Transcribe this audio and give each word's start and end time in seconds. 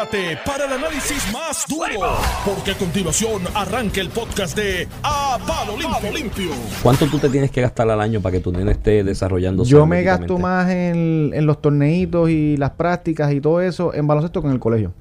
prepárate 0.00 0.38
para 0.46 0.66
el 0.66 0.72
análisis 0.72 1.32
más 1.32 1.64
duro, 1.68 2.16
porque 2.44 2.72
a 2.72 2.74
continuación 2.74 3.42
arranca 3.54 4.00
el 4.00 4.08
podcast 4.08 4.56
de 4.56 4.88
A 5.02 5.38
Palo 5.46 5.76
Limpio. 5.76 6.12
Limpio. 6.12 6.50
¿Cuánto 6.82 7.06
tú 7.06 7.18
te 7.18 7.28
tienes 7.28 7.50
que 7.50 7.60
gastar 7.60 7.90
al 7.90 8.00
año 8.00 8.20
para 8.20 8.32
que 8.32 8.40
tu 8.40 8.52
nene 8.52 8.72
esté 8.72 9.04
desarrollando 9.04 9.64
Yo 9.64 9.86
me 9.86 10.02
gasto 10.02 10.38
más 10.38 10.70
en, 10.70 11.32
en 11.34 11.46
los 11.46 11.60
torneitos 11.60 12.30
y 12.30 12.56
las 12.56 12.70
prácticas 12.70 13.32
y 13.32 13.40
todo 13.40 13.60
eso 13.60 13.92
en 13.94 14.06
baloncesto 14.06 14.40
que 14.40 14.48
en 14.48 14.54
el 14.54 14.60
colegio. 14.60 14.92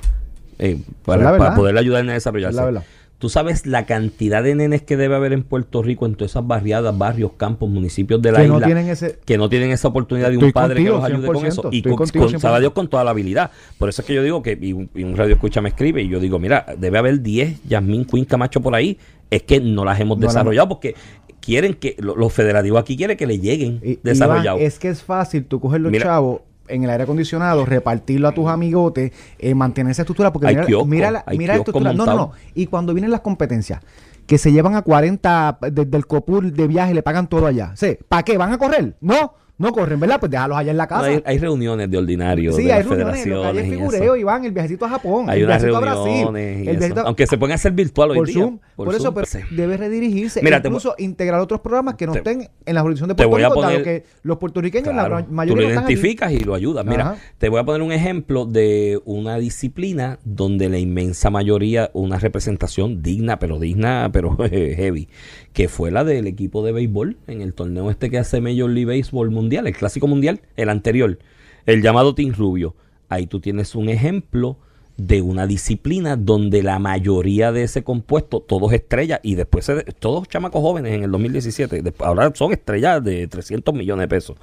Eh, 0.57 0.77
para, 1.05 1.23
la 1.23 1.31
verdad. 1.31 1.45
para 1.45 1.55
poder 1.55 1.77
ayudarle 1.77 2.11
a 2.11 2.15
desarrollarse. 2.15 2.57
La 2.57 2.65
verdad. 2.65 2.83
Tú 3.19 3.27
sabes 3.29 3.65
la 3.65 3.85
cantidad 3.85 4.41
de 4.41 4.55
nenes 4.55 4.81
que 4.81 4.95
debe 4.95 5.13
haber 5.15 5.33
en 5.33 5.43
Puerto 5.43 5.83
Rico, 5.83 6.05
en 6.05 6.15
todas 6.15 6.31
esas 6.31 6.47
barriadas, 6.47 6.97
barrios, 6.97 7.33
campos, 7.35 7.69
municipios 7.69 8.21
de 8.21 8.31
la 8.31 8.39
Que 8.39 8.45
isla. 8.45 8.59
no 8.59 8.65
tienen 8.65 8.87
ese- 8.87 9.19
que 9.25 9.37
no 9.37 9.49
tienen 9.49 9.71
esa 9.71 9.89
oportunidad 9.89 10.29
de 10.31 10.37
un 10.37 10.51
padre 10.53 10.75
contigo, 10.75 10.95
que 10.95 11.01
los 11.01 11.11
ayude 11.11 11.27
con 11.27 11.35
100%, 11.35 11.47
eso. 11.47 11.69
Y 11.73 11.81
con, 11.81 11.95
contigo, 11.97 12.25
con- 12.25 12.39
sabe 12.39 12.53
100%. 12.55 12.59
Dios 12.61 12.71
con 12.73 12.87
toda 12.87 13.03
la 13.03 13.11
habilidad. 13.11 13.51
Por 13.77 13.89
eso 13.89 14.01
es 14.01 14.07
que 14.07 14.13
yo 14.13 14.23
digo 14.23 14.41
que, 14.41 14.57
y 14.61 14.71
un, 14.71 14.89
y 14.95 15.03
un 15.03 15.17
radio 15.17 15.33
escucha 15.35 15.59
me 15.61 15.67
escribe, 15.69 16.01
y 16.01 16.07
yo 16.07 16.19
digo, 16.21 16.39
mira, 16.39 16.65
debe 16.77 16.97
haber 16.97 17.21
10 17.21 17.61
Yasmín 17.67 18.05
Queen 18.05 18.23
Camacho 18.25 18.61
por 18.61 18.73
ahí. 18.73 18.97
Es 19.29 19.43
que 19.43 19.59
no 19.59 19.83
las 19.85 19.99
hemos 19.99 20.17
No 20.17 20.25
desarrollado 20.25 20.69
porque 20.69 20.95
quieren 21.41 21.73
que, 21.73 21.95
lo- 21.99 22.15
los 22.15 22.31
federativos 22.31 22.79
aquí 22.81 22.95
quieren 22.95 23.17
que 23.17 23.27
le 23.27 23.37
lleguen 23.39 23.81
desarrollados. 24.01 24.61
Es 24.61 24.79
que 24.79 24.87
es 24.89 25.03
fácil 25.03 25.43
tú 25.45 25.59
coger 25.59 25.81
los 25.81 25.91
Mira. 25.91 26.05
chavos 26.05 26.41
en 26.69 26.83
el 26.83 26.89
aire 26.89 27.03
acondicionado, 27.03 27.65
repartirlo 27.65 28.27
a 28.27 28.31
tus 28.31 28.47
amigotes, 28.47 29.11
eh, 29.37 29.55
mantener 29.55 29.91
esa 29.91 30.03
estructura, 30.03 30.31
porque 30.31 30.47
Hay 30.47 30.55
mira, 30.55 30.67
kiosco, 30.67 30.85
mira 30.85 31.11
la, 31.11 31.25
mira 31.31 31.53
la 31.53 31.59
estructura. 31.59 31.93
No, 31.93 32.05
no, 32.05 32.15
no. 32.15 32.31
Y 32.55 32.67
cuando 32.67 32.93
vienen 32.93 33.11
las 33.11 33.21
competencias, 33.21 33.81
que 34.25 34.37
se 34.37 34.51
llevan 34.51 34.75
a 34.75 34.83
40 34.83 35.57
desde 35.71 35.97
el 35.97 36.05
COPUR 36.05 36.51
de 36.53 36.67
viaje, 36.67 36.93
le 36.93 37.01
pagan 37.01 37.27
todo 37.27 37.47
allá. 37.47 37.71
Sí, 37.75 37.97
¿Para 38.07 38.23
qué? 38.23 38.37
¿Van 38.37 38.53
a 38.53 38.59
correr? 38.59 38.95
No, 39.01 39.33
no 39.59 39.71
corren, 39.71 39.99
¿verdad? 39.99 40.19
Pues 40.19 40.31
déjalos 40.31 40.57
allá 40.57 40.71
en 40.71 40.77
la 40.77 40.83
No, 40.85 40.89
casa. 40.89 41.05
hay, 41.05 41.21
hay 41.25 41.37
reuniones 41.37 41.91
de 41.91 41.97
ordinario 41.97 42.53
Sí, 42.53 42.63
de 42.63 42.73
hay 42.73 42.81
reuniones, 42.81 43.27
lo 43.27 43.43
hay 43.45 43.57
eso. 43.59 43.69
figureo, 43.69 44.15
Iván, 44.15 44.45
el 44.45 44.51
viajecito 44.51 44.85
a 44.85 44.89
Japón, 44.89 45.29
Hay 45.29 45.39
el 45.41 45.45
unas 45.45 45.61
viajecito 45.61 45.77
a 45.77 45.79
Brasil, 45.81 46.03
reuniones 46.05 46.55
el 46.55 46.61
eso. 46.61 46.71
viajecito 46.79 46.99
a- 47.01 47.03
Aunque 47.03 47.27
se 47.27 47.37
pueden 47.37 47.53
hacer 47.55 47.71
virtual 47.73 48.11
hoy 48.11 48.17
por 48.17 48.27
día. 48.27 48.35
Zoom. 48.35 48.59
Por, 48.75 48.87
eso, 48.95 49.03
Zoom, 49.03 49.13
pero 49.13 49.27
sí. 49.27 49.39
debe 49.51 49.77
redirigirse. 49.77 50.41
Mira, 50.41 50.61
te 50.61 50.69
incluso 50.69 50.95
integrar 50.97 51.41
otros 51.41 51.59
programas 51.59 51.95
que 51.95 52.05
no 52.07 52.13
te- 52.13 52.19
estén 52.19 52.49
en 52.65 52.73
la 52.75 52.81
jurisdicción 52.81 53.09
de 53.09 53.15
te 53.15 53.27
Puerto 53.27 53.49
Rico, 53.49 53.61
poner- 53.61 53.83
que 53.83 54.03
los 54.23 54.37
puertorriqueños, 54.37 54.89
Claro, 54.93 55.15
la 55.19 55.25
tú 55.25 55.31
mayoría 55.33 55.61
lo 55.63 55.67
no 55.67 55.69
están 55.73 55.83
aquí. 55.83 55.93
identificas 55.93 56.31
y 56.31 56.39
lo 56.39 56.55
ayudas. 56.55 56.85
Mira, 56.85 57.11
Ajá. 57.11 57.17
te 57.37 57.49
voy 57.49 57.59
a 57.59 57.65
poner 57.65 57.81
un 57.81 57.91
ejemplo 57.91 58.45
de 58.45 59.01
una 59.03 59.37
disciplina 59.37 60.19
donde 60.23 60.69
la 60.69 60.77
inmensa 60.79 61.29
mayoría, 61.29 61.89
una 61.93 62.17
representación 62.17 63.01
digna, 63.03 63.39
pero 63.39 63.59
digna, 63.59 64.09
pero 64.13 64.37
heavy, 64.49 65.09
que 65.51 65.67
fue 65.67 65.91
la 65.91 66.05
del 66.05 66.27
equipo 66.27 66.63
de 66.65 66.71
béisbol 66.71 67.17
en 67.27 67.41
el 67.41 67.53
torneo 67.53 67.89
este 67.91 68.09
que 68.09 68.17
hace 68.17 68.39
Major 68.39 68.69
League 68.69 68.85
Baseball 68.85 69.29
Mundial, 69.29 69.48
el 69.57 69.75
Clásico 69.75 70.07
Mundial, 70.07 70.41
el 70.55 70.69
anterior, 70.69 71.17
el 71.65 71.81
llamado 71.81 72.13
Team 72.15 72.33
Rubio. 72.33 72.75
Ahí 73.09 73.25
tú 73.27 73.39
tienes 73.39 73.73
un 73.75 73.89
ejemplo 73.89 74.57
de 74.97 75.21
una 75.21 75.47
disciplina 75.47 76.17
donde 76.17 76.61
la 76.61 76.77
mayoría 76.77 77.53
de 77.53 77.63
ese 77.63 77.83
compuesto, 77.85 78.41
todos 78.41 78.73
estrellas, 78.73 79.21
y 79.23 79.35
después 79.35 79.63
se- 79.65 79.83
todos 79.97 80.27
chamacos 80.27 80.61
jóvenes 80.61 80.93
en 80.93 81.03
el 81.03 81.11
2017, 81.11 81.81
después- 81.81 82.05
ahora 82.05 82.31
son 82.35 82.51
estrellas 82.51 83.01
de 83.03 83.25
300 83.27 83.73
millones 83.73 84.03
de 84.03 84.07
pesos, 84.09 84.37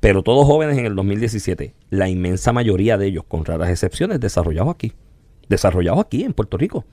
pero 0.00 0.22
todos 0.22 0.44
jóvenes 0.46 0.76
en 0.76 0.84
el 0.84 0.94
2017, 0.94 1.74
la 1.88 2.08
inmensa 2.10 2.52
mayoría 2.52 2.98
de 2.98 3.06
ellos, 3.06 3.24
con 3.26 3.46
raras 3.46 3.70
excepciones, 3.70 4.20
desarrollados 4.20 4.74
aquí, 4.74 4.92
desarrollados 5.48 6.00
aquí 6.00 6.22
en 6.22 6.34
Puerto 6.34 6.58
Rico. 6.58 6.84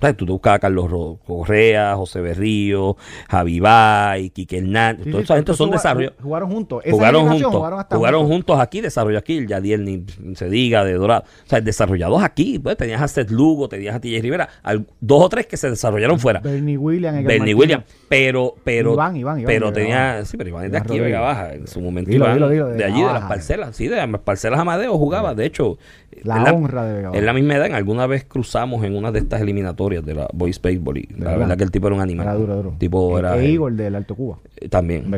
Sea, 0.00 0.12
tú 0.14 0.24
te 0.26 0.32
buscas 0.32 0.54
a 0.54 0.58
Carlos 0.58 1.18
Correa, 1.26 1.94
José 1.96 2.20
Berrío, 2.20 2.96
Javi 3.28 3.60
Bay, 3.60 4.30
Quique 4.30 4.58
Hernández, 4.58 5.04
Sí, 5.04 5.10
toda 5.10 5.20
sí, 5.22 5.24
esa 5.24 5.36
gente 5.36 5.54
son 5.54 5.70
desarrollados. 5.70 6.16
Jugaron 6.22 6.50
juntos. 6.50 6.82
Esa 6.84 6.94
Jugaron 6.96 7.28
juntos, 7.28 7.52
jugaron 7.52 7.84
jugaron, 7.90 8.26
juntos 8.26 8.58
aquí, 8.60 8.80
desarrolló 8.80 9.18
aquí, 9.18 9.36
el 9.38 9.46
Yadiel 9.46 9.84
ni 9.84 10.34
se 10.34 10.48
diga 10.48 10.84
de 10.84 10.94
Dorado. 10.94 11.24
O 11.44 11.48
sea, 11.48 11.60
desarrollados 11.60 12.22
aquí, 12.22 12.58
pues 12.58 12.76
tenías 12.76 13.02
a 13.02 13.08
Seth 13.08 13.30
Lugo, 13.30 13.68
tenías 13.68 13.94
a 13.94 14.00
TJ 14.00 14.20
Rivera, 14.22 14.48
al- 14.62 14.86
dos 15.00 15.22
o 15.24 15.28
tres 15.28 15.46
que 15.46 15.56
se 15.56 15.68
desarrollaron 15.70 16.18
fuera. 16.18 16.40
Bernie 16.40 16.76
Williams. 16.78 17.24
Bernie. 17.24 17.54
Williams, 17.54 17.84
pero, 18.08 18.54
pero, 18.64 18.94
Iván, 18.94 19.16
Iván, 19.16 19.40
Iván 19.40 19.46
pero 19.46 19.72
tenía, 19.72 20.24
sí, 20.24 20.36
pero 20.36 20.48
Iván 20.50 20.64
es 20.66 20.72
de 20.72 20.78
aquí, 20.78 20.98
Vega. 20.98 21.20
Baja, 21.20 21.52
en 21.52 21.66
su 21.66 21.80
momento 21.80 22.10
Dilo, 22.10 22.24
Iván, 22.24 22.34
dilo, 22.36 22.48
dilo, 22.48 22.68
de 22.68 22.84
allí, 22.84 23.02
de 23.02 23.12
las 23.12 23.24
parcelas, 23.24 23.76
sí, 23.76 23.88
de 23.88 23.96
las 23.96 24.08
parcelas 24.20 24.58
Amadeo 24.60 24.96
jugaba, 24.96 25.34
de 25.34 25.44
hecho, 25.46 25.78
La 26.24 26.52
honra 26.52 26.84
de 26.84 26.94
Vega. 26.94 27.10
Es 27.14 27.22
la 27.22 27.32
misma 27.32 27.54
edad, 27.56 27.66
en 27.66 27.74
alguna 27.74 28.06
vez 28.06 28.24
cruzamos 28.24 28.84
en 28.84 28.96
una 28.96 29.10
de 29.12 29.20
estas 29.20 29.40
eliminatorias 29.40 30.04
de 30.04 30.14
la 30.14 30.28
Boys 30.34 30.60
Baseball 30.60 30.98
y 30.98 31.02
la 31.16 31.16
verdad? 31.26 31.38
verdad 31.38 31.56
que 31.58 31.64
el 31.64 31.70
tipo 31.70 31.86
era 31.86 31.96
un 31.96 32.02
animal. 32.02 32.26
Era 32.26 32.34
duro, 32.34 32.56
duro. 32.56 32.74
Tipo 32.78 33.16
E- 33.16 33.20
era 33.20 33.38
e 33.38 33.50
Igor 33.50 33.72
del 33.72 33.94
Alto 33.94 34.14
Cuba. 34.14 34.38
eh, 34.56 34.68
también, 34.68 35.04
en 35.04 35.10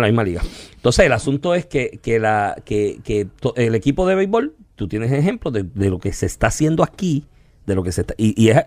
la 0.00 0.06
misma 0.06 0.24
liga. 0.24 0.42
Entonces, 0.76 1.06
el 1.06 1.12
asunto 1.12 1.54
es 1.54 1.66
que, 1.66 1.98
que, 2.02 2.18
la, 2.18 2.56
que, 2.64 3.00
que 3.04 3.26
to- 3.40 3.54
el 3.56 3.74
equipo 3.74 4.06
de 4.06 4.14
béisbol, 4.16 4.54
tú 4.76 4.88
tienes 4.88 5.12
ejemplos 5.12 5.54
de, 5.54 5.62
de 5.62 5.90
lo 5.90 5.98
que 5.98 6.12
se 6.12 6.26
está 6.26 6.48
haciendo 6.48 6.82
aquí, 6.82 7.26
de 7.66 7.74
lo 7.74 7.82
que 7.82 7.92
se 7.92 8.00
está, 8.02 8.14
y, 8.16 8.34
y, 8.42 8.50
es- 8.50 8.64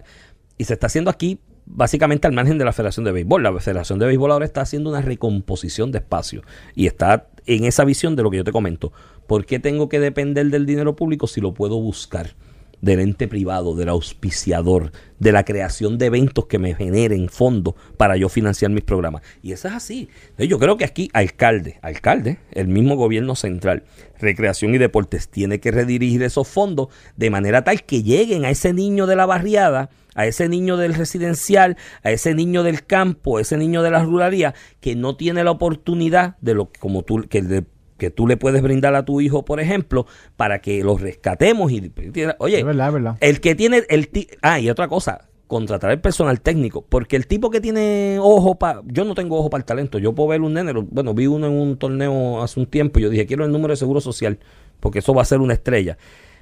y 0.57 0.63
se 0.63 0.73
está 0.73 0.87
haciendo 0.87 1.09
aquí 1.11 1.39
básicamente 1.65 2.27
al 2.27 2.33
margen 2.33 2.57
de 2.57 2.65
la 2.65 2.73
Federación 2.73 3.05
de 3.05 3.11
Béisbol. 3.11 3.43
La 3.43 3.59
Federación 3.59 3.99
de 3.99 4.05
Béisbol 4.05 4.31
ahora 4.31 4.45
está 4.45 4.61
haciendo 4.61 4.89
una 4.89 5.01
recomposición 5.01 5.91
de 5.91 5.99
espacio 5.99 6.41
y 6.75 6.87
está 6.87 7.27
en 7.45 7.65
esa 7.65 7.85
visión 7.85 8.15
de 8.15 8.23
lo 8.23 8.31
que 8.31 8.37
yo 8.37 8.43
te 8.43 8.51
comento. 8.51 8.91
¿Por 9.27 9.45
qué 9.45 9.59
tengo 9.59 9.89
que 9.89 9.99
depender 9.99 10.47
del 10.47 10.65
dinero 10.65 10.95
público 10.95 11.27
si 11.27 11.41
lo 11.41 11.53
puedo 11.53 11.79
buscar? 11.79 12.35
del 12.83 12.99
ente 12.99 13.29
privado, 13.29 13.77
del 13.77 13.87
auspiciador, 13.87 14.91
de 15.17 15.31
la 15.31 15.45
creación 15.45 15.97
de 15.97 16.07
eventos 16.07 16.47
que 16.47 16.59
me 16.59 16.75
generen 16.75 17.29
fondos 17.29 17.75
para 17.95 18.17
yo 18.17 18.27
financiar 18.27 18.71
mis 18.71 18.83
programas. 18.83 19.21
Y 19.41 19.53
eso 19.53 19.69
es 19.69 19.73
así. 19.73 20.09
Yo 20.37 20.59
creo 20.59 20.75
que 20.75 20.83
aquí 20.83 21.09
alcalde, 21.13 21.79
alcalde, 21.81 22.39
el 22.51 22.67
mismo 22.67 22.97
gobierno 22.97 23.35
central, 23.35 23.83
recreación 24.19 24.75
y 24.75 24.79
deportes, 24.79 25.29
tiene 25.29 25.61
que 25.61 25.71
redirigir 25.71 26.23
esos 26.23 26.45
fondos 26.45 26.89
de 27.15 27.29
manera 27.29 27.63
tal 27.63 27.83
que 27.83 28.03
lleguen 28.03 28.43
a 28.43 28.49
ese 28.49 28.73
niño 28.73 29.07
de 29.07 29.15
la 29.15 29.25
barriada, 29.25 29.89
a 30.15 30.25
ese 30.25 30.47
niño 30.49 30.77
del 30.77 30.93
residencial, 30.93 31.77
a 32.03 32.11
ese 32.11 32.33
niño 32.35 32.63
del 32.63 32.85
campo, 32.85 33.37
a 33.37 33.41
ese 33.41 33.57
niño 33.57 33.81
de 33.83 33.91
la 33.91 34.03
ruralía, 34.03 34.53
que 34.79 34.95
no 34.95 35.15
tiene 35.15 35.43
la 35.43 35.51
oportunidad 35.51 36.35
de 36.41 36.53
lo 36.53 36.69
como 36.79 37.03
tú, 37.03 37.25
que 37.29 37.41
de- 37.41 37.65
que 37.97 38.09
tú 38.09 38.27
le 38.27 38.35
puedes 38.37 38.61
brindar 38.61 38.95
a 38.95 39.05
tu 39.05 39.21
hijo, 39.21 39.45
por 39.45 39.59
ejemplo, 39.59 40.05
para 40.35 40.59
que 40.59 40.83
los 40.83 40.99
rescatemos 40.99 41.71
y 41.71 41.91
oye, 42.39 42.59
Es 42.59 42.65
verdad, 42.65 42.87
es 42.87 42.93
verdad. 42.93 43.17
el 43.21 43.39
que 43.39 43.55
tiene 43.55 43.83
el 43.87 44.09
ah 44.41 44.59
y 44.59 44.69
otra 44.69 44.87
cosa, 44.89 45.29
contratar 45.47 45.91
el 45.91 46.01
personal 46.01 46.41
técnico, 46.41 46.83
porque 46.89 47.15
el 47.15 47.27
tipo 47.27 47.49
que 47.51 47.61
tiene 47.61 48.17
ojo 48.19 48.55
para, 48.55 48.81
yo 48.87 49.05
no 49.05 49.13
tengo 49.13 49.37
ojo 49.39 49.49
para 49.49 49.61
el 49.61 49.65
talento, 49.65 49.99
yo 49.99 50.13
puedo 50.13 50.29
ver 50.29 50.41
un 50.41 50.53
nene, 50.55 50.73
bueno, 50.73 51.13
vi 51.13 51.27
uno 51.27 51.45
en 51.47 51.53
un 51.53 51.77
torneo 51.77 52.41
hace 52.41 52.59
un 52.59 52.65
tiempo, 52.65 52.99
y 52.99 53.03
yo 53.03 53.09
dije, 53.09 53.25
quiero 53.27 53.45
el 53.45 53.51
número 53.51 53.71
de 53.71 53.77
seguro 53.77 54.01
social, 54.01 54.39
porque 54.79 54.99
eso 54.99 55.13
va 55.13 55.21
a 55.21 55.25
ser 55.25 55.39
una 55.39 55.53
estrella, 55.53 55.97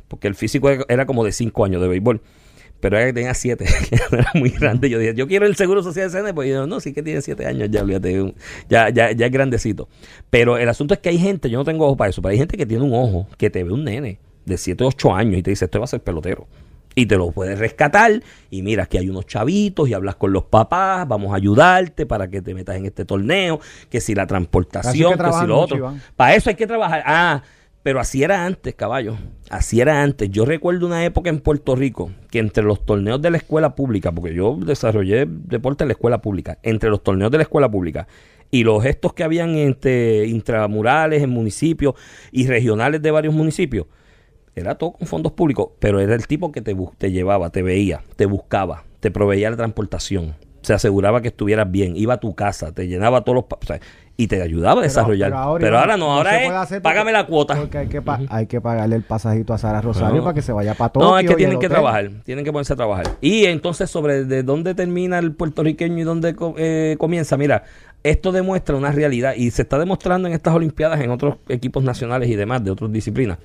porque 0.07 0.27
el 0.29 0.35
físico 0.35 0.69
era- 0.69 0.85
era 0.87 1.05
como 1.05 1.23
de 1.25 1.31
5 1.33 1.65
años 1.65 1.81
de 1.81 1.89
béisbol. 1.89 2.21
Pero 2.81 2.97
era 2.97 3.05
que 3.05 3.13
tenía 3.13 3.33
7, 3.33 3.63
era 4.11 4.31
muy 4.33 4.49
grande. 4.49 4.89
Yo 4.89 4.99
dije, 4.99 5.13
yo 5.15 5.27
quiero 5.27 5.45
el 5.45 5.55
seguro 5.55 5.83
social 5.83 6.11
de 6.11 6.17
CN, 6.17 6.33
pues 6.33 6.49
yo, 6.49 6.67
no, 6.67 6.79
sí 6.79 6.93
que 6.93 7.03
tiene 7.03 7.21
7 7.21 7.45
años, 7.45 7.69
ya, 7.71 7.83
olvídate, 7.83 8.33
ya, 8.67 8.89
ya, 8.89 9.11
ya 9.11 9.25
es 9.27 9.31
grandecito. 9.31 9.87
Pero 10.29 10.57
el 10.57 10.67
asunto 10.67 10.95
es 10.95 10.99
que 10.99 11.09
hay 11.09 11.19
gente, 11.19 11.49
yo 11.49 11.59
no 11.59 11.63
tengo 11.63 11.85
ojo 11.85 11.95
para 11.95 12.09
eso, 12.09 12.21
pero 12.21 12.31
hay 12.31 12.39
gente 12.39 12.57
que 12.57 12.65
tiene 12.65 12.83
un 12.83 12.93
ojo, 12.93 13.27
que 13.37 13.49
te 13.49 13.63
ve 13.63 13.71
un 13.71 13.83
nene 13.83 14.19
de 14.45 14.57
7 14.57 14.83
o 14.83 14.87
8 14.87 15.13
años 15.13 15.37
y 15.37 15.43
te 15.43 15.51
dice, 15.51 15.65
esto 15.65 15.79
va 15.79 15.85
a 15.85 15.87
ser 15.87 16.01
pelotero. 16.01 16.47
Y 16.93 17.05
te 17.05 17.15
lo 17.15 17.31
puedes 17.31 17.57
rescatar 17.57 18.21
y 18.49 18.63
mira 18.63 18.85
que 18.85 18.99
hay 18.99 19.09
unos 19.09 19.25
chavitos 19.25 19.87
y 19.87 19.93
hablas 19.93 20.15
con 20.15 20.33
los 20.33 20.43
papás, 20.43 21.07
vamos 21.07 21.31
a 21.31 21.37
ayudarte 21.37 22.05
para 22.05 22.29
que 22.29 22.41
te 22.41 22.53
metas 22.53 22.75
en 22.75 22.85
este 22.85 23.05
torneo, 23.05 23.61
que 23.89 24.01
si 24.01 24.13
la 24.13 24.27
transportación, 24.27 25.17
que, 25.17 25.31
si 25.31 25.45
lo 25.45 25.59
otro. 25.59 25.77
Iván. 25.77 26.01
Para 26.17 26.35
eso 26.35 26.49
hay 26.49 26.55
que 26.55 26.67
trabajar. 26.67 27.03
Ah, 27.05 27.43
pero 27.83 27.99
así 27.99 28.23
era 28.23 28.45
antes, 28.45 28.75
caballo. 28.75 29.17
Así 29.49 29.81
era 29.81 30.03
antes. 30.03 30.29
Yo 30.29 30.45
recuerdo 30.45 30.85
una 30.85 31.03
época 31.03 31.29
en 31.29 31.39
Puerto 31.39 31.75
Rico 31.75 32.11
que 32.29 32.39
entre 32.39 32.63
los 32.63 32.85
torneos 32.85 33.21
de 33.21 33.31
la 33.31 33.37
escuela 33.37 33.75
pública, 33.75 34.11
porque 34.11 34.33
yo 34.33 34.55
desarrollé 34.55 35.25
deporte 35.27 35.83
en 35.83 35.89
la 35.89 35.93
escuela 35.93 36.21
pública, 36.21 36.59
entre 36.63 36.89
los 36.89 37.03
torneos 37.03 37.31
de 37.31 37.37
la 37.37 37.43
escuela 37.43 37.69
pública 37.69 38.07
y 38.51 38.63
los 38.63 38.83
gestos 38.83 39.13
que 39.13 39.23
habían 39.23 39.55
entre 39.55 40.27
intramurales 40.27 41.23
en 41.23 41.29
municipios 41.29 41.95
y 42.31 42.47
regionales 42.47 43.01
de 43.01 43.11
varios 43.11 43.33
municipios, 43.33 43.87
era 44.55 44.75
todo 44.75 44.93
con 44.93 45.07
fondos 45.07 45.31
públicos, 45.31 45.69
pero 45.79 45.99
era 46.01 46.13
el 46.13 46.27
tipo 46.27 46.51
que 46.51 46.61
te, 46.61 46.75
te 46.97 47.11
llevaba, 47.11 47.49
te 47.49 47.63
veía, 47.63 48.03
te 48.17 48.25
buscaba, 48.25 48.83
te 48.99 49.09
proveía 49.09 49.49
la 49.49 49.55
transportación, 49.55 50.35
se 50.61 50.73
aseguraba 50.73 51.21
que 51.21 51.29
estuvieras 51.29 51.71
bien, 51.71 51.95
iba 51.95 52.15
a 52.15 52.19
tu 52.19 52.35
casa, 52.35 52.73
te 52.73 52.87
llenaba 52.87 53.23
todos 53.23 53.35
los... 53.37 53.45
o 53.45 53.65
sea, 53.65 53.79
y 54.17 54.27
te 54.27 54.41
ayudaba 54.41 54.81
a 54.81 54.83
desarrollar. 54.83 55.31
Pero, 55.59 55.79
ahora, 55.79 55.97
no, 55.97 56.13
ahora 56.13 56.63
es, 56.63 56.79
págame 56.81 57.11
la 57.11 57.25
cuota. 57.25 57.55
Porque 57.55 57.77
hay 57.79 57.87
que, 57.87 58.01
pa- 58.01 58.19
hay 58.29 58.45
que 58.45 58.61
pagarle 58.61 58.95
el 58.97 59.03
pasajito 59.03 59.53
a 59.53 59.57
Sara 59.57 59.81
Rosario 59.81 60.17
No. 60.17 60.23
para 60.23 60.33
que 60.35 60.41
se 60.41 60.51
vaya 60.51 60.73
para 60.75 60.91
Tokio. 60.91 61.09
No, 61.09 61.17
es 61.17 61.25
que 61.27 61.35
tienen 61.35 61.57
que 61.59 61.69
trabajar, 61.69 62.09
tienen 62.23 62.45
que 62.45 62.51
ponerse 62.51 62.73
a 62.73 62.75
trabajar. 62.75 63.07
Y 63.21 63.45
entonces 63.45 63.89
sobre 63.89 64.25
de 64.25 64.43
dónde 64.43 64.75
termina 64.75 65.17
el 65.17 65.33
puertorriqueño 65.33 65.97
y 65.97 66.03
dónde 66.03 66.35
eh, 66.57 66.95
comienza, 66.99 67.35
mira, 67.37 67.63
esto 68.03 68.31
demuestra 68.31 68.75
una 68.75 68.91
realidad 68.91 69.33
y 69.35 69.51
se 69.51 69.61
está 69.63 69.77
demostrando 69.79 70.27
en 70.27 70.33
estas 70.33 70.53
Olimpiadas, 70.55 70.99
en 71.01 71.11
otros 71.11 71.35
equipos 71.49 71.83
nacionales 71.83 72.29
y 72.29 72.35
demás, 72.35 72.63
de 72.63 72.71
otras 72.71 72.91
disciplinas. 72.91 73.37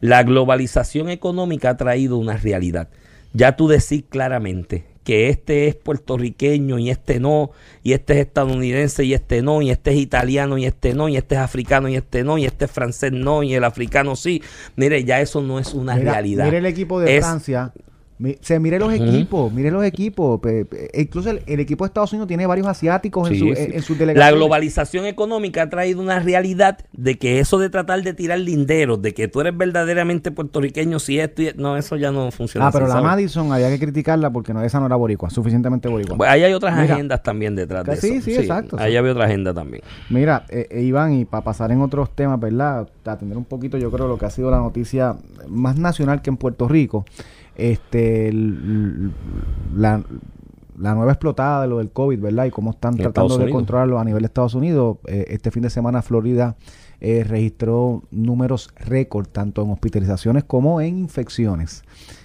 La 0.00 0.22
globalización 0.22 1.08
económica 1.10 1.70
ha 1.70 1.76
traído 1.76 2.16
una 2.18 2.36
realidad. 2.36 2.88
Ya 3.34 3.56
tú 3.56 3.68
decís 3.68 4.04
claramente 4.08 4.84
que 5.08 5.30
este 5.30 5.68
es 5.68 5.74
puertorriqueño 5.74 6.78
y 6.78 6.90
este 6.90 7.18
no, 7.18 7.50
y 7.82 7.94
este 7.94 8.12
es 8.12 8.26
estadounidense 8.26 9.04
y 9.04 9.14
este 9.14 9.40
no, 9.40 9.62
y 9.62 9.70
este 9.70 9.92
es 9.92 9.96
italiano 9.96 10.58
y 10.58 10.66
este 10.66 10.92
no, 10.92 11.08
y 11.08 11.16
este 11.16 11.34
es 11.36 11.40
africano 11.40 11.88
y 11.88 11.96
este 11.96 12.24
no, 12.24 12.36
y 12.36 12.44
este 12.44 12.66
es 12.66 12.70
francés 12.70 13.10
no, 13.12 13.42
y 13.42 13.54
el 13.54 13.64
africano 13.64 14.16
sí. 14.16 14.42
Mire, 14.76 15.02
ya 15.04 15.22
eso 15.22 15.40
no 15.40 15.58
es 15.58 15.72
una 15.72 15.94
Mira, 15.94 16.12
realidad. 16.12 16.44
mira 16.44 16.58
el 16.58 16.66
equipo 16.66 17.00
de 17.00 17.16
Es- 17.16 17.24
Francia 17.24 17.72
Mi- 18.20 18.36
se 18.40 18.58
mire 18.58 18.78
los 18.80 18.92
equipos, 18.92 19.52
mire 19.52 19.70
los 19.70 19.84
equipos. 19.84 20.40
pe- 20.40 20.64
pe- 20.64 20.90
incluso 20.94 21.30
el, 21.30 21.42
el 21.46 21.60
equipo 21.60 21.84
de 21.84 21.88
Estados 21.88 22.12
Unidos 22.12 22.26
tiene 22.26 22.46
varios 22.46 22.66
asiáticos 22.66 23.28
en, 23.28 23.34
Sí, 23.34 23.40
su, 23.40 23.46
sí. 23.54 23.62
en, 23.62 23.74
en 23.74 23.82
sus 23.82 23.96
La 23.96 24.06
delegaciones. 24.06 24.34
globalización 24.40 25.06
económica 25.06 25.62
ha 25.62 25.70
traído 25.70 26.00
una 26.02 26.18
realidad 26.18 26.78
de 26.92 27.16
que 27.16 27.38
eso 27.38 27.58
de 27.58 27.70
tratar 27.70 28.02
de 28.02 28.14
tirar 28.14 28.40
linderos, 28.40 29.00
de 29.00 29.14
que 29.14 29.28
tú 29.28 29.40
eres 29.40 29.56
verdaderamente 29.56 30.32
puertorriqueño, 30.32 30.98
si 30.98 31.20
esto 31.20 31.42
y 31.42 31.52
no, 31.56 31.76
eso 31.76 31.94
ya 31.96 32.10
no 32.10 32.30
funciona. 32.32 32.66
Ah, 32.66 32.70
pero 32.72 32.86
así, 32.86 32.90
la 32.94 33.00
¿sabes? 33.00 33.10
Madison 33.10 33.52
había 33.52 33.68
que 33.70 33.78
criticarla 33.78 34.30
porque 34.30 34.52
no, 34.52 34.62
esa 34.64 34.80
no 34.80 34.86
era 34.86 34.96
boricua, 34.96 35.30
suficientemente 35.30 35.88
boricua. 35.88 36.16
Pues 36.16 36.28
ahí 36.28 36.42
hay 36.42 36.52
otras 36.54 36.76
Mira. 36.76 36.94
agendas 36.94 37.22
también 37.22 37.54
detrás 37.54 37.84
de 37.84 37.92
Que 37.92 38.00
sí, 38.00 38.14
eso. 38.14 38.24
sí, 38.24 38.34
exacto, 38.34 38.76
Ahí 38.80 38.92
sí. 38.92 38.96
había 38.96 39.12
otra 39.12 39.26
agenda 39.26 39.54
también. 39.54 39.82
Mira, 40.10 40.44
eh, 40.48 40.66
eh, 40.70 40.82
Iván, 40.82 41.12
y 41.14 41.24
para 41.24 41.44
pasar 41.44 41.70
en 41.70 41.80
otros 41.82 42.10
temas, 42.16 42.40
¿verdad? 42.40 42.88
Atender 43.04 43.38
un 43.38 43.44
poquito, 43.44 43.78
yo 43.78 43.90
creo, 43.90 44.08
lo 44.08 44.18
que 44.18 44.26
ha 44.26 44.30
sido 44.30 44.50
la 44.50 44.58
noticia 44.58 45.16
más 45.48 45.76
nacional 45.78 46.20
que 46.20 46.30
en 46.30 46.36
Puerto 46.36 46.66
Rico. 46.68 47.04
Este, 47.58 48.32
la, 49.74 50.02
la 50.78 50.94
nueva 50.94 51.12
explotada 51.12 51.62
de 51.62 51.68
lo 51.68 51.78
del 51.78 51.90
COVID, 51.90 52.20
¿verdad? 52.20 52.46
Y 52.46 52.50
cómo 52.50 52.70
están 52.70 52.96
tratando 52.96 53.36
de 53.36 53.44
Unidos. 53.44 53.58
controlarlo 53.58 53.98
a 53.98 54.04
nivel 54.04 54.22
de 54.22 54.26
Estados 54.26 54.54
Unidos. 54.54 54.98
Eh, 55.06 55.26
este 55.28 55.50
fin 55.50 55.62
de 55.62 55.70
semana 55.70 56.02
Florida 56.02 56.56
eh, 57.00 57.24
registró 57.24 58.04
números 58.10 58.70
récord, 58.76 59.26
tanto 59.26 59.62
en 59.62 59.70
hospitalizaciones 59.70 60.44
como 60.44 60.80
en 60.80 60.98
infecciones. 60.98 61.82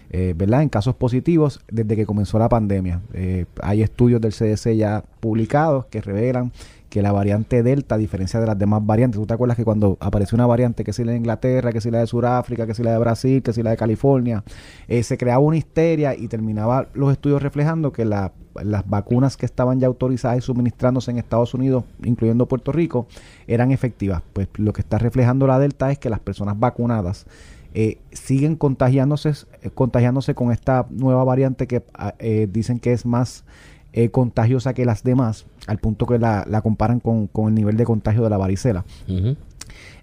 Eh, 0.09 0.33
¿verdad? 0.37 0.61
En 0.61 0.69
casos 0.69 0.95
positivos 0.95 1.61
desde 1.71 1.95
que 1.95 2.05
comenzó 2.05 2.39
la 2.39 2.49
pandemia. 2.49 3.01
Eh, 3.13 3.45
hay 3.61 3.81
estudios 3.81 4.21
del 4.21 4.31
CDC 4.33 4.75
ya 4.75 5.03
publicados 5.19 5.85
que 5.85 6.01
revelan 6.01 6.51
que 6.89 7.01
la 7.01 7.11
variante 7.11 7.63
Delta, 7.63 7.95
a 7.95 7.97
diferencia 7.97 8.39
de 8.39 8.45
las 8.45 8.55
demás 8.59 8.85
variantes, 8.85 9.19
¿tú 9.19 9.25
te 9.25 9.33
acuerdas 9.33 9.57
que 9.57 9.63
cuando 9.65 9.97
apareció 9.99 10.35
una 10.35 10.45
variante, 10.45 10.83
que 10.83 10.93
si 10.93 11.03
la 11.03 11.13
de 11.13 11.17
Inglaterra, 11.17 11.71
que 11.71 11.81
si 11.81 11.89
la 11.89 11.97
de 11.97 12.05
Sudáfrica, 12.05 12.67
que 12.67 12.75
si 12.75 12.83
la 12.83 12.91
de 12.91 12.99
Brasil, 12.99 13.41
que 13.41 13.51
si 13.51 13.63
la 13.63 13.71
de 13.71 13.77
California, 13.77 14.43
eh, 14.87 15.01
se 15.01 15.17
creaba 15.17 15.39
una 15.39 15.57
histeria 15.57 16.15
y 16.15 16.27
terminaba 16.27 16.85
los 16.93 17.11
estudios 17.11 17.41
reflejando 17.41 17.91
que 17.91 18.05
la- 18.05 18.31
las 18.63 18.87
vacunas 18.87 19.37
que 19.37 19.47
estaban 19.47 19.79
ya 19.79 19.87
autorizadas 19.87 20.37
y 20.37 20.41
suministrándose 20.41 21.09
en 21.09 21.17
Estados 21.17 21.55
Unidos, 21.55 21.83
incluyendo 22.03 22.45
Puerto 22.47 22.71
Rico, 22.71 23.07
eran 23.47 23.71
efectivas? 23.71 24.21
Pues 24.31 24.47
lo 24.57 24.71
que 24.71 24.81
está 24.81 24.99
reflejando 24.99 25.47
la 25.47 25.57
Delta 25.57 25.91
es 25.91 25.97
que 25.97 26.11
las 26.11 26.19
personas 26.19 26.59
vacunadas 26.59 27.25
eh, 27.73 27.97
siguen 28.11 28.55
contagiándose, 28.55 29.29
eh, 29.61 29.69
contagiándose 29.73 30.35
con 30.35 30.51
esta 30.51 30.87
nueva 30.89 31.23
variante 31.23 31.67
que 31.67 31.83
ah, 31.93 32.15
eh, 32.19 32.47
dicen 32.51 32.79
que 32.79 32.93
es 32.93 33.05
más 33.05 33.45
eh, 33.93 34.09
contagiosa 34.09 34.73
que 34.73 34.85
las 34.85 35.03
demás, 35.03 35.45
al 35.67 35.77
punto 35.77 36.05
que 36.05 36.19
la, 36.19 36.45
la 36.47 36.61
comparan 36.61 36.99
con, 36.99 37.27
con 37.27 37.49
el 37.49 37.55
nivel 37.55 37.77
de 37.77 37.85
contagio 37.85 38.23
de 38.23 38.29
la 38.29 38.37
varicela. 38.37 38.85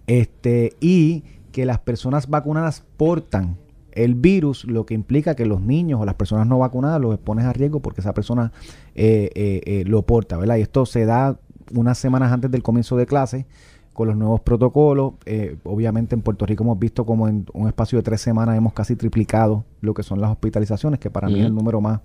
Este, 0.06 0.74
y 0.80 1.24
que 1.52 1.66
las 1.66 1.78
personas 1.78 2.28
vacunadas 2.28 2.84
portan 2.96 3.56
el 3.92 4.14
virus, 4.14 4.64
lo 4.64 4.86
que 4.86 4.94
implica 4.94 5.34
que 5.34 5.46
los 5.46 5.60
niños 5.60 6.00
o 6.00 6.04
las 6.04 6.14
personas 6.14 6.46
no 6.46 6.58
vacunadas 6.58 7.00
los 7.00 7.14
expones 7.14 7.44
a 7.44 7.52
riesgo 7.52 7.80
porque 7.80 8.00
esa 8.00 8.14
persona 8.14 8.52
eh, 8.94 9.30
eh, 9.34 9.60
eh, 9.64 9.84
lo 9.86 10.02
porta, 10.02 10.36
¿verdad? 10.36 10.56
Y 10.56 10.62
esto 10.62 10.86
se 10.86 11.04
da 11.04 11.38
unas 11.74 11.98
semanas 11.98 12.32
antes 12.32 12.50
del 12.50 12.62
comienzo 12.62 12.96
de 12.96 13.06
clase 13.06 13.46
con 13.92 14.08
los 14.08 14.16
nuevos 14.16 14.40
protocolos. 14.40 15.14
Eh, 15.26 15.56
obviamente 15.64 16.14
en 16.14 16.22
Puerto 16.22 16.46
Rico 16.46 16.64
hemos 16.64 16.78
visto 16.78 17.04
como 17.04 17.28
en 17.28 17.46
un 17.52 17.68
espacio 17.68 17.98
de 17.98 18.02
tres 18.02 18.20
semanas 18.20 18.56
hemos 18.56 18.72
casi 18.72 18.96
triplicado 18.96 19.64
lo 19.80 19.94
que 19.94 20.02
son 20.02 20.20
las 20.20 20.30
hospitalizaciones, 20.30 21.00
que 21.00 21.10
para 21.10 21.28
mí 21.28 21.40
es 21.40 21.46
el 21.46 21.54
número 21.54 21.80
más 21.80 22.00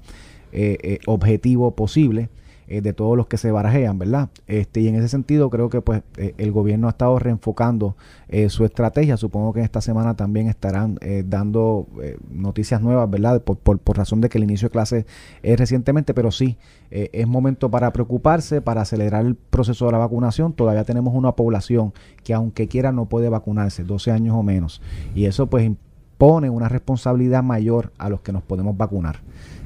eh, 0.52 0.78
eh, 0.82 1.00
objetivo 1.06 1.72
posible 1.76 2.30
eh, 2.68 2.82
de 2.82 2.94
todos 2.94 3.18
los 3.18 3.28
que 3.28 3.38
se 3.38 3.52
barajean, 3.52 3.98
¿verdad? 4.00 4.30
Este, 4.48 4.82
y 4.82 4.88
en 4.88 4.96
ese 4.96 5.08
sentido 5.08 5.50
creo 5.50 5.70
que 5.70 5.82
pues 5.82 6.04
eh, 6.18 6.34
el 6.38 6.52
gobierno 6.52 6.88
ha 6.88 6.92
estado 6.92 7.18
reenfocando 7.20 7.96
eh, 8.28 8.50
su 8.50 8.66
estrategia. 8.66 9.18
Supongo 9.18 9.54
que 9.54 9.62
esta 9.62 9.82
semana 9.82 10.16
también 10.16 10.48
estarán 10.48 10.98
eh, 11.02 11.24
dando 11.26 11.88
eh, 12.02 12.18
noticias 12.32 12.82
nuevas, 12.82 13.10
¿verdad? 13.10 13.42
Por, 13.42 13.58
por, 13.58 13.78
por 13.78 13.98
razón 13.98 14.20
de 14.20 14.30
que 14.30 14.40
el 14.40 14.44
inicio 14.44 14.68
de 14.68 14.72
clase 14.72 15.06
es 15.44 15.60
recientemente, 15.60 16.14
pero 16.14 16.32
sí, 16.32 16.58
es 16.90 17.28
momento 17.28 17.70
para 17.70 17.92
preocuparse, 17.92 18.62
para 18.62 18.82
acelerar 18.82 19.26
el 19.26 19.36
proceso 19.36 19.86
de 19.86 19.92
la 19.92 19.98
vacunación. 19.98 20.54
Todavía 20.54 20.84
tenemos 20.86 21.14
una 21.14 21.34
población 21.34 21.94
que 22.24 22.34
aunque 22.34 22.68
quiera 22.68 22.92
no 22.92 23.06
puede 23.06 23.30
vacunarse, 23.30 23.84
12 23.84 24.12
años 24.12 24.36
o 24.36 24.44
menos. 24.44 24.82
Y 25.14 25.26
eso 25.26 25.48
pues 25.48 25.66
impone 25.66 26.50
una 26.50 26.70
responsabilidad 26.70 27.44
mayor 27.44 27.92
a 27.98 28.10
los 28.10 28.22
que 28.22 28.32
nos 28.32 28.44
podemos 28.44 28.78
vacunar. 28.78 29.20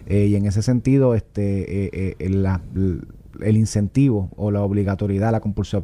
Eh, 0.10 0.26
y 0.26 0.36
en 0.36 0.46
ese 0.46 0.62
sentido, 0.64 1.14
este, 1.14 1.86
eh, 1.86 2.16
eh, 2.20 2.56
el, 3.42 3.56
incentivo 3.58 4.30
o 4.36 4.52
la 4.52 4.62
obligatoriedad, 4.64 5.32
la 5.32 5.42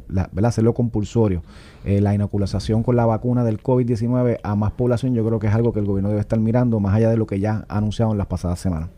la- 0.09 0.29
¿verdad? 0.33 0.49
hacerlo 0.49 0.73
compulsorio, 0.73 1.43
eh, 1.85 2.01
la 2.01 2.13
inoculación 2.13 2.81
con 2.83 2.95
la 2.95 3.05
vacuna 3.05 3.43
del 3.43 3.61
COVID-19 3.61 4.39
a 4.41 4.55
más 4.55 4.71
población, 4.71 5.13
yo 5.13 5.25
creo 5.25 5.39
que 5.39 5.47
es 5.47 5.53
algo 5.53 5.71
que 5.71 5.79
el 5.79 5.85
gobierno 5.85 6.09
debe 6.09 6.21
estar 6.21 6.39
mirando, 6.39 6.79
más 6.79 6.95
allá 6.95 7.09
de 7.11 7.17
lo 7.17 7.27
que 7.27 7.39
ya 7.39 7.65
ha 7.69 7.77
anunciado 7.77 8.11
en 8.11 8.17
las 8.17 8.27
pasadas 8.27 8.59
semanas. 8.59 8.89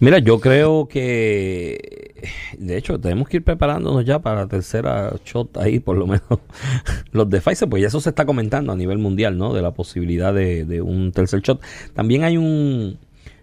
Mira, 0.00 0.18
yo 0.18 0.40
creo 0.40 0.88
que, 0.88 2.14
de 2.58 2.76
hecho, 2.76 3.00
tenemos 3.00 3.28
que 3.28 3.38
ir 3.38 3.44
preparándonos 3.44 4.04
ya 4.04 4.18
para 4.18 4.42
la 4.42 4.48
tercera 4.48 5.12
shot 5.24 5.56
ahí, 5.58 5.78
por 5.78 5.96
lo 5.96 6.06
menos 6.06 6.22
los 7.12 7.28
de 7.30 7.40
Pfizer, 7.40 7.68
pues 7.68 7.82
ya 7.82 7.88
eso 7.88 8.00
se 8.00 8.10
está 8.10 8.26
comentando 8.26 8.72
a 8.72 8.76
nivel 8.76 8.98
mundial, 8.98 9.38
¿no? 9.38 9.54
De 9.54 9.62
la 9.62 9.72
posibilidad 9.72 10.34
de, 10.34 10.64
de 10.64 10.82
un 10.82 11.12
tercer 11.12 11.40
shot. 11.40 11.60
También 11.94 12.24
hay 12.24 12.36
un 12.36 12.98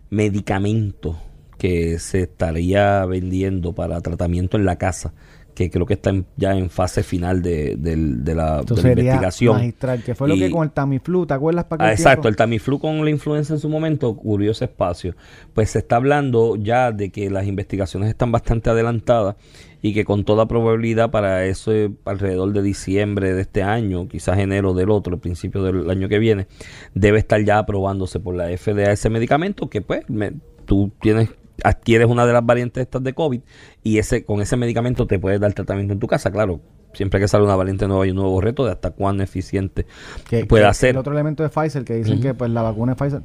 medicamento 0.09 1.17
que 1.57 1.97
se 1.99 2.21
estaría 2.23 3.03
vendiendo 3.05 3.73
para 3.73 3.99
tratamiento 4.01 4.57
en 4.57 4.65
la 4.65 4.77
casa, 4.77 5.13
que 5.55 5.71
creo 5.71 5.87
que 5.87 5.95
está 5.95 6.11
en- 6.11 6.27
ya 6.35 6.53
en 6.55 6.69
fase 6.69 7.01
final 7.01 7.41
de, 7.41 7.75
de 7.77 8.35
la, 8.35 8.59
Esto 8.59 8.75
de 8.75 8.81
la 8.83 8.87
sería 8.89 9.03
investigación. 9.05 9.55
magistral, 9.57 10.03
que 10.03 10.13
fue 10.13 10.27
lo 10.27 10.35
que 10.35 10.51
con 10.51 10.63
el 10.63 10.71
Tamiflu, 10.71 11.25
¿te 11.25 11.33
acuerdas? 11.33 11.65
para 11.65 11.85
Ah, 11.87 11.91
exacto, 11.91 12.27
el 12.27 12.35
Tamiflu 12.35 12.77
con 12.77 13.03
la 13.03 13.09
influenza 13.09 13.53
en 13.55 13.59
su 13.59 13.67
momento 13.67 14.15
cubrió 14.15 14.51
ese 14.51 14.65
espacio. 14.65 15.15
Pues 15.55 15.71
se 15.71 15.79
está 15.79 15.95
hablando 15.95 16.57
ya 16.57 16.91
de 16.91 17.09
que 17.09 17.31
las 17.31 17.47
investigaciones 17.47 18.07
están 18.09 18.31
bastante 18.31 18.69
adelantadas 18.69 19.35
y 19.81 19.93
que 19.93 20.05
con 20.05 20.23
toda 20.23 20.47
probabilidad 20.47 21.11
para 21.11 21.45
eso 21.45 21.71
eh, 21.71 21.91
alrededor 22.05 22.51
de 22.53 22.61
diciembre 22.61 23.33
de 23.33 23.41
este 23.41 23.63
año, 23.63 24.07
quizás 24.07 24.37
enero 24.39 24.73
del 24.73 24.89
otro, 24.89 25.13
el 25.13 25.19
principio 25.19 25.63
del 25.63 25.89
año 25.89 26.09
que 26.09 26.19
viene, 26.19 26.47
debe 26.93 27.19
estar 27.19 27.43
ya 27.43 27.59
aprobándose 27.59 28.19
por 28.19 28.35
la 28.35 28.45
FDA 28.57 28.91
ese 28.91 29.09
medicamento 29.09 29.69
que 29.69 29.81
pues 29.81 30.09
me- 30.09 30.33
tú 30.65 30.91
tienes 31.01 31.29
adquieres 31.63 32.07
una 32.07 32.25
de 32.27 32.33
las 32.33 32.45
variantes 32.45 32.83
estas 32.83 33.03
de 33.03 33.13
COVID 33.13 33.41
y 33.83 33.97
ese 33.97 34.23
con 34.23 34.41
ese 34.41 34.57
medicamento 34.57 35.07
te 35.07 35.17
puedes 35.17 35.39
dar 35.39 35.53
tratamiento 35.53 35.93
en 35.93 35.99
tu 35.99 36.07
casa, 36.07 36.31
claro. 36.31 36.59
Siempre 36.93 37.19
que 37.19 37.27
sale 37.27 37.43
una 37.43 37.55
variante 37.55 37.87
nueva 37.87 38.07
y 38.07 38.11
un 38.11 38.15
nuevo 38.15 38.39
reto 38.41 38.65
de 38.65 38.71
hasta 38.71 38.91
cuán 38.91 39.21
eficiente 39.21 39.85
que, 40.29 40.45
puede 40.45 40.63
que 40.63 40.67
hacer. 40.69 40.89
El 40.91 40.97
otro 40.97 41.13
elemento 41.13 41.43
de 41.43 41.49
Pfizer 41.49 41.83
que 41.83 41.95
dicen 41.95 42.21
que 42.21 42.33
pues 42.33 42.49
la 42.51 42.61
vacuna 42.63 42.93
de 42.93 42.95
Pfizer 42.95 43.21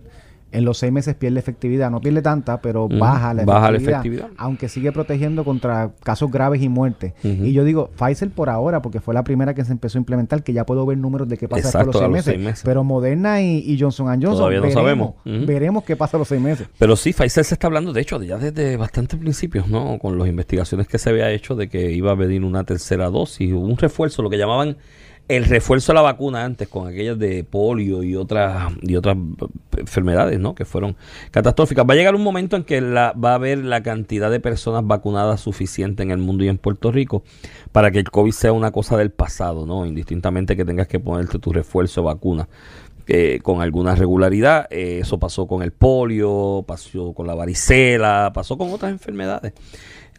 en 0.52 0.64
los 0.64 0.78
seis 0.78 0.92
meses 0.92 1.14
pierde 1.14 1.38
efectividad. 1.40 1.90
No 1.90 2.00
pierde 2.00 2.22
tanta, 2.22 2.60
pero 2.60 2.88
baja, 2.88 3.34
la, 3.34 3.44
baja 3.44 3.70
la 3.70 3.76
efectividad, 3.78 4.00
efectividad. 4.00 4.28
Aunque 4.36 4.68
sigue 4.68 4.92
protegiendo 4.92 5.44
contra 5.44 5.92
casos 6.02 6.30
graves 6.30 6.62
y 6.62 6.68
muerte. 6.68 7.14
Ujú. 7.24 7.44
Y 7.44 7.52
yo 7.52 7.64
digo, 7.64 7.90
Pfizer 7.96 8.30
por 8.30 8.48
ahora, 8.50 8.82
porque 8.82 9.00
fue 9.00 9.14
la 9.14 9.24
primera 9.24 9.54
que 9.54 9.64
se 9.64 9.72
empezó 9.72 9.98
a 9.98 10.00
implementar, 10.00 10.42
que 10.42 10.52
ya 10.52 10.64
puedo 10.66 10.84
ver 10.86 10.98
números 10.98 11.28
de 11.28 11.36
qué 11.38 11.48
pasa 11.48 11.68
Exacto, 11.68 11.86
los 11.86 11.94
seis 11.96 12.02
los 12.02 12.10
meses. 12.12 12.24
seis 12.34 12.38
meses. 12.44 12.62
Pero 12.64 12.84
Moderna 12.84 13.40
y, 13.40 13.58
y 13.58 13.78
Johnson 13.78 14.06
Johnson, 14.06 14.32
Todavía 14.36 14.58
no 14.58 14.62
veremos, 14.62 14.82
sabemos. 14.82 15.08
Ujú. 15.24 15.46
veremos 15.46 15.84
qué 15.84 15.96
pasa 15.96 16.18
los 16.18 16.28
seis 16.28 16.40
meses. 16.40 16.68
Pero 16.78 16.96
sí, 16.96 17.12
Pfizer 17.12 17.44
se 17.44 17.54
está 17.54 17.66
hablando, 17.66 17.92
de 17.92 18.00
hecho, 18.00 18.22
ya 18.22 18.38
desde 18.38 18.76
bastante 18.76 19.16
principios, 19.16 19.68
¿no? 19.68 19.98
Con 19.98 20.18
las 20.18 20.28
investigaciones 20.28 20.86
que 20.86 20.98
se 20.98 21.10
había 21.10 21.30
hecho 21.30 21.54
de 21.54 21.68
que 21.68 21.90
iba 21.92 22.10
a 22.10 22.14
venir 22.14 22.44
una 22.44 22.64
tercera 22.64 23.08
dosis, 23.10 23.52
un 23.52 23.76
refuerzo, 23.76 24.22
lo 24.22 24.30
que 24.30 24.38
llamaban 24.38 24.76
el 25.28 25.44
refuerzo 25.44 25.92
de 25.92 25.96
la 25.96 26.02
vacuna 26.02 26.44
antes, 26.44 26.68
con 26.68 26.86
aquellas 26.86 27.18
de 27.18 27.44
polio 27.44 28.02
y 28.02 28.16
otras 28.16 28.72
y 28.82 28.96
otras 28.96 29.16
enfermedades, 29.76 30.38
¿no? 30.38 30.54
Que 30.54 30.64
fueron 30.64 30.96
catastróficas. 31.30 31.86
Va 31.88 31.94
a 31.94 31.96
llegar 31.96 32.14
un 32.14 32.22
momento 32.22 32.56
en 32.56 32.64
que 32.64 32.80
la, 32.80 33.12
va 33.12 33.32
a 33.32 33.34
haber 33.36 33.58
la 33.58 33.82
cantidad 33.82 34.30
de 34.30 34.40
personas 34.40 34.86
vacunadas 34.86 35.40
suficiente 35.40 36.02
en 36.02 36.10
el 36.10 36.18
mundo 36.18 36.44
y 36.44 36.48
en 36.48 36.58
Puerto 36.58 36.92
Rico 36.92 37.22
para 37.70 37.90
que 37.90 37.98
el 37.98 38.10
COVID 38.10 38.32
sea 38.32 38.52
una 38.52 38.72
cosa 38.72 38.96
del 38.96 39.10
pasado, 39.10 39.64
¿no? 39.64 39.86
Indistintamente 39.86 40.56
que 40.56 40.64
tengas 40.64 40.88
que 40.88 41.00
ponerte 41.00 41.38
tu 41.38 41.52
refuerzo 41.52 42.02
vacuna 42.02 42.48
eh, 43.08 43.40
con 43.42 43.62
alguna 43.62 43.94
regularidad. 43.94 44.66
Eh, 44.70 45.00
eso 45.02 45.18
pasó 45.18 45.46
con 45.46 45.62
el 45.62 45.72
polio, 45.72 46.64
pasó 46.66 47.12
con 47.14 47.26
la 47.26 47.34
varicela, 47.34 48.32
pasó 48.34 48.56
con 48.56 48.70
otras 48.70 48.92
enfermedades. 48.92 49.54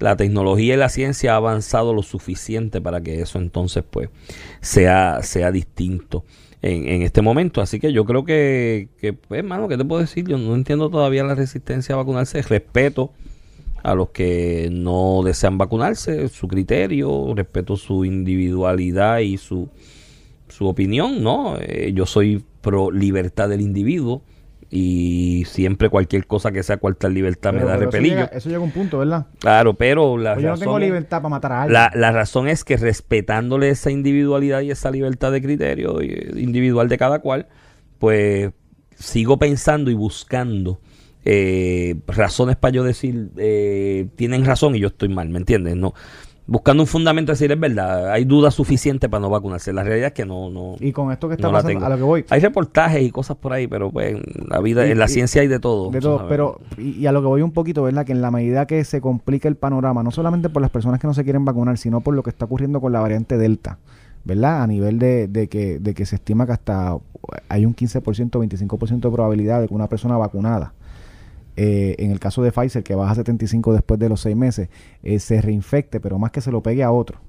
La 0.03 0.17
tecnología 0.17 0.73
y 0.73 0.77
la 0.77 0.89
ciencia 0.89 1.31
ha 1.31 1.37
avanzado 1.37 1.93
lo 1.93 2.03
suficiente 2.03 2.81
para 2.81 2.99
que 2.99 3.21
eso 3.21 3.39
entonces 3.39 3.85
pues 3.89 4.09
sea, 4.59 5.23
sea 5.23 5.49
distinto 5.49 6.25
en, 6.61 6.89
en 6.89 7.01
este 7.03 7.21
momento. 7.21 7.61
Así 7.61 7.79
que 7.79 7.93
yo 7.93 8.03
creo 8.03 8.25
que, 8.25 8.89
que 8.99 9.13
pues, 9.13 9.39
hermano, 9.39 9.69
¿qué 9.69 9.77
te 9.77 9.85
puedo 9.85 10.01
decir? 10.01 10.27
Yo 10.27 10.37
no 10.37 10.55
entiendo 10.55 10.89
todavía 10.89 11.23
la 11.23 11.35
resistencia 11.35 11.95
a 11.95 11.99
vacunarse. 11.99 12.41
Respeto 12.41 13.11
a 13.81 13.95
los 13.95 14.09
que 14.09 14.67
no 14.73 15.21
desean 15.23 15.57
vacunarse, 15.57 16.27
su 16.27 16.49
criterio, 16.49 17.33
respeto 17.33 17.77
su 17.77 18.03
individualidad 18.03 19.19
y 19.19 19.37
su, 19.37 19.69
su 20.49 20.67
opinión, 20.67 21.23
¿no? 21.23 21.55
Eh, 21.61 21.93
yo 21.95 22.05
soy 22.05 22.43
pro 22.59 22.91
libertad 22.91 23.47
del 23.47 23.61
individuo 23.61 24.21
y 24.75 25.43
siempre 25.45 25.87
cualquier 25.89 26.25
cosa 26.25 26.51
que 26.51 26.63
sea 26.63 26.77
cuarta 26.77 27.07
libertad 27.07 27.51
Pero- 27.51 27.63
me 27.65 27.69
da 27.69 27.75
eso 27.75 27.85
repelillo. 27.85 28.15
llega, 28.15 28.25
eso 28.33 28.49
llega 28.49 28.59
a 28.59 28.63
un 28.63 28.71
punto, 28.71 28.97
¿verdad? 28.97 29.27
Claro, 29.39 29.75
pero 29.75 30.17
la 30.17 30.33
Pues 30.33 30.43
yo 30.43 30.49
no 30.49 30.57
tengo 30.57 30.71
razón 30.71 30.81
libertad 30.81 31.17
para 31.21 31.29
matar 31.29 31.51
a 31.51 31.61
alguien. 31.63 31.73
la, 31.73 31.91
la 31.93 32.11
razón 32.11 32.47
es 32.47 32.63
que 32.63 32.75
respetándole 32.77 33.69
esa 33.69 33.91
individualidad 33.91 34.61
y 34.61 34.71
esa 34.71 34.89
libertad 34.89 35.31
de 35.31 35.43
criterio 35.43 36.01
individual 36.01 36.89
de 36.89 36.97
cada 36.97 37.19
cual, 37.19 37.47
pues 37.99 38.49
sigo 38.95 39.37
pensando 39.37 39.91
y 39.91 39.93
buscando 39.93 40.79
eh, 41.25 41.95
razones 42.07 42.55
para 42.55 42.73
yo 42.73 42.83
decir, 42.83 43.29
eh, 43.37 44.07
tienen 44.15 44.43
razón 44.43 44.75
y 44.75 44.79
yo 44.79 44.87
estoy 44.87 45.09
mal, 45.09 45.29
¿me 45.29 45.37
entiendes? 45.37 45.75
No 45.75 45.93
buscando 46.45 46.83
un 46.83 46.87
fundamento 46.87 47.31
de 47.31 47.33
decir 47.33 47.51
es 47.51 47.59
verdad, 47.59 48.11
hay 48.11 48.25
dudas 48.25 48.53
suficientes 48.53 49.09
para 49.09 49.21
no 49.21 49.29
vacunarse. 49.29 49.71
La 49.73 49.83
realidad 49.83 50.07
es 50.07 50.13
que 50.13 50.25
no, 50.25 50.49
no. 50.49 50.75
Y 50.79 50.91
con 50.91 51.11
esto 51.11 51.27
que 51.27 51.35
está 51.35 51.51
pasando, 51.51 51.85
a 51.85 51.89
lo 51.89 51.97
que 51.97 52.03
voy. 52.03 52.25
Hay 52.29 52.39
reportajes 52.39 53.01
y 53.01 53.11
cosas 53.11 53.37
por 53.37 53.53
ahí, 53.53 53.67
pero 53.67 53.91
pues 53.91 54.13
en 54.13 54.23
la 54.49 54.59
vida, 54.59 54.85
en 54.85 54.99
la 54.99 55.07
ciencia 55.07 55.41
hay 55.41 55.47
de 55.47 55.59
todo. 55.59 55.89
De 55.89 55.99
todo, 55.99 56.27
pero 56.27 56.59
y, 56.77 57.05
a 57.05 57.11
lo 57.11 57.21
que 57.21 57.27
voy 57.27 57.41
un 57.41 57.51
poquito, 57.51 57.83
¿verdad? 57.83 58.05
Que 58.05 58.11
en 58.11 58.21
la 58.21 58.31
medida 58.31 58.65
que 58.65 58.83
se 58.83 59.01
complica 59.01 59.47
el 59.47 59.55
panorama, 59.55 60.03
no 60.03 60.11
solamente 60.11 60.49
por 60.49 60.61
las 60.61 60.71
personas 60.71 60.99
que 60.99 61.07
no 61.07 61.13
se 61.13 61.23
quieren 61.23 61.45
vacunar, 61.45 61.77
sino 61.77 62.01
por 62.01 62.13
lo 62.13 62.23
que 62.23 62.29
está 62.29 62.45
ocurriendo 62.45 62.81
con 62.81 62.91
la 62.91 62.99
variante 62.99 63.37
Delta. 63.37 63.79
¿verdad? 64.25 64.63
A 64.63 64.67
nivel 64.67 64.99
de, 64.99 65.27
de, 65.27 65.49
que, 65.49 65.79
de 65.79 65.93
que 65.93 66.05
se 66.05 66.15
estima 66.15 66.45
que 66.45 66.53
hasta 66.53 66.97
hay 67.49 67.65
un 67.65 67.75
15%, 67.75 68.29
25% 68.31 68.99
de 69.01 69.11
probabilidad 69.11 69.59
de 69.59 69.67
que 69.67 69.73
una 69.73 69.87
persona 69.87 70.15
vacunada 70.15 70.73
eh, 71.55 71.95
en 71.99 72.11
el 72.11 72.19
caso 72.19 72.41
de 72.41 72.51
Pfizer, 72.51 72.83
que 72.83 72.95
baja 72.95 73.11
a 73.11 73.15
75 73.15 73.73
después 73.73 73.99
de 73.99 74.09
los 74.09 74.21
seis 74.21 74.35
meses, 74.35 74.69
eh, 75.03 75.19
se 75.19 75.41
reinfecte, 75.41 75.99
pero 75.99 76.19
más 76.19 76.31
que 76.31 76.41
se 76.41 76.51
lo 76.51 76.61
pegue 76.61 76.83
a 76.83 76.91
otro. 76.91 77.19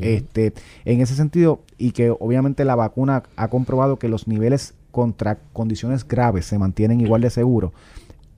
este, 0.00 0.54
en 0.86 1.00
ese 1.02 1.14
sentido, 1.14 1.60
y 1.76 1.90
que 1.90 2.10
obviamente 2.10 2.64
la 2.64 2.76
vacuna 2.76 3.24
ha 3.36 3.48
comprobado 3.48 3.98
que 3.98 4.08
los 4.08 4.26
niveles 4.26 4.74
contra 4.90 5.38
condiciones 5.52 6.06
graves 6.06 6.46
se 6.46 6.58
mantienen 6.58 7.00
igual 7.00 7.20
de 7.20 7.30
seguros, 7.30 7.72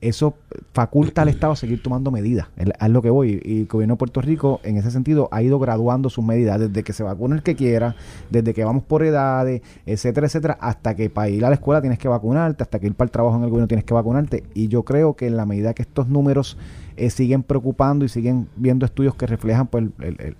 eso 0.08 0.34
faculta 0.72 1.22
al 1.22 1.28
Estado 1.34 1.52
a 1.52 1.56
seguir 1.56 1.82
tomando 1.82 2.10
medidas. 2.10 2.48
Es 2.56 2.88
lo 2.88 3.02
que 3.02 3.10
voy. 3.10 3.40
Y 3.44 3.60
el 3.60 3.66
gobierno 3.66 3.94
de 3.94 3.98
Puerto 3.98 4.20
Rico, 4.20 4.60
en 4.62 4.76
ese 4.76 4.90
sentido, 4.90 5.28
ha 5.32 5.42
ido 5.42 5.58
graduando 5.58 6.10
sus 6.10 6.24
medidas 6.24 6.60
desde 6.60 6.82
que 6.82 6.92
se 6.92 7.02
vacuna 7.02 7.36
el 7.36 7.42
que 7.42 7.54
quiera, 7.54 7.96
desde 8.30 8.54
que 8.54 8.64
vamos 8.64 8.84
por 8.84 9.02
edades, 9.02 9.62
etcétera, 9.86 10.26
etcétera, 10.26 10.58
hasta 10.60 10.94
que 10.94 11.10
para 11.10 11.28
ir 11.28 11.44
a 11.44 11.48
la 11.48 11.54
escuela 11.54 11.80
tienes 11.80 11.98
que 11.98 12.08
vacunarte, 12.08 12.62
hasta 12.62 12.78
que 12.78 12.86
ir 12.86 12.94
para 12.94 13.06
el 13.06 13.10
trabajo 13.10 13.36
en 13.36 13.44
el 13.44 13.50
gobierno 13.50 13.68
tienes 13.68 13.84
que 13.84 13.94
vacunarte. 13.94 14.44
Y 14.54 14.68
yo 14.68 14.82
creo 14.84 15.14
que 15.14 15.26
en 15.26 15.36
la 15.36 15.46
medida 15.46 15.74
que 15.74 15.82
estos 15.82 16.08
números 16.08 16.56
eh, 16.96 17.10
siguen 17.10 17.42
preocupando 17.42 18.04
y 18.04 18.08
siguen 18.08 18.48
viendo 18.56 18.86
estudios 18.86 19.14
que 19.14 19.26
reflejan 19.26 19.66
pues, 19.66 19.84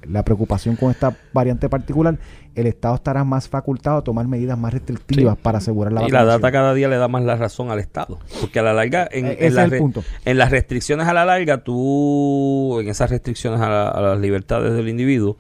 la 0.09 0.25
preocupación 0.25 0.77
con 0.77 0.91
esta 0.91 1.17
variante 1.33 1.69
particular, 1.69 2.19
el 2.55 2.67
Estado 2.67 2.95
estará 2.95 3.25
más 3.25 3.49
facultado 3.49 3.99
a 3.99 4.05
tomar 4.05 4.29
medidas 4.29 4.59
más 4.59 4.73
restrictivas 4.73 5.37
para 5.37 5.59
asegurar 5.59 5.93
la 5.93 6.07
Y 6.07 6.11
la 6.11 6.25
data 6.25 6.53
cada 6.53 6.73
día 6.75 6.89
le 6.89 6.97
da 6.97 7.09
más 7.09 7.25
la 7.25 7.37
razón 7.37 7.71
al 7.71 7.81
Estado. 7.81 8.19
Porque 8.41 8.61
a 8.61 8.63
la 8.63 8.73
larga, 8.73 9.09
en, 9.11 9.27
eh, 9.27 9.37
en 10.25 10.39
las 10.39 10.51
restricciones 10.51 11.09
a 11.09 11.13
la 11.13 11.25
larga, 11.25 11.65
tú, 11.65 12.79
en 12.81 12.89
esas 12.89 13.11
restricciones 13.11 13.61
a, 13.61 14.01
las 14.01 14.19
libertades 14.21 14.75
del 14.75 14.89
individuo, 14.89 15.37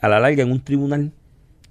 a 0.00 0.08
la 0.08 0.20
larga 0.20 0.42
en 0.42 0.52
un 0.52 0.60
tribunal 0.62 1.12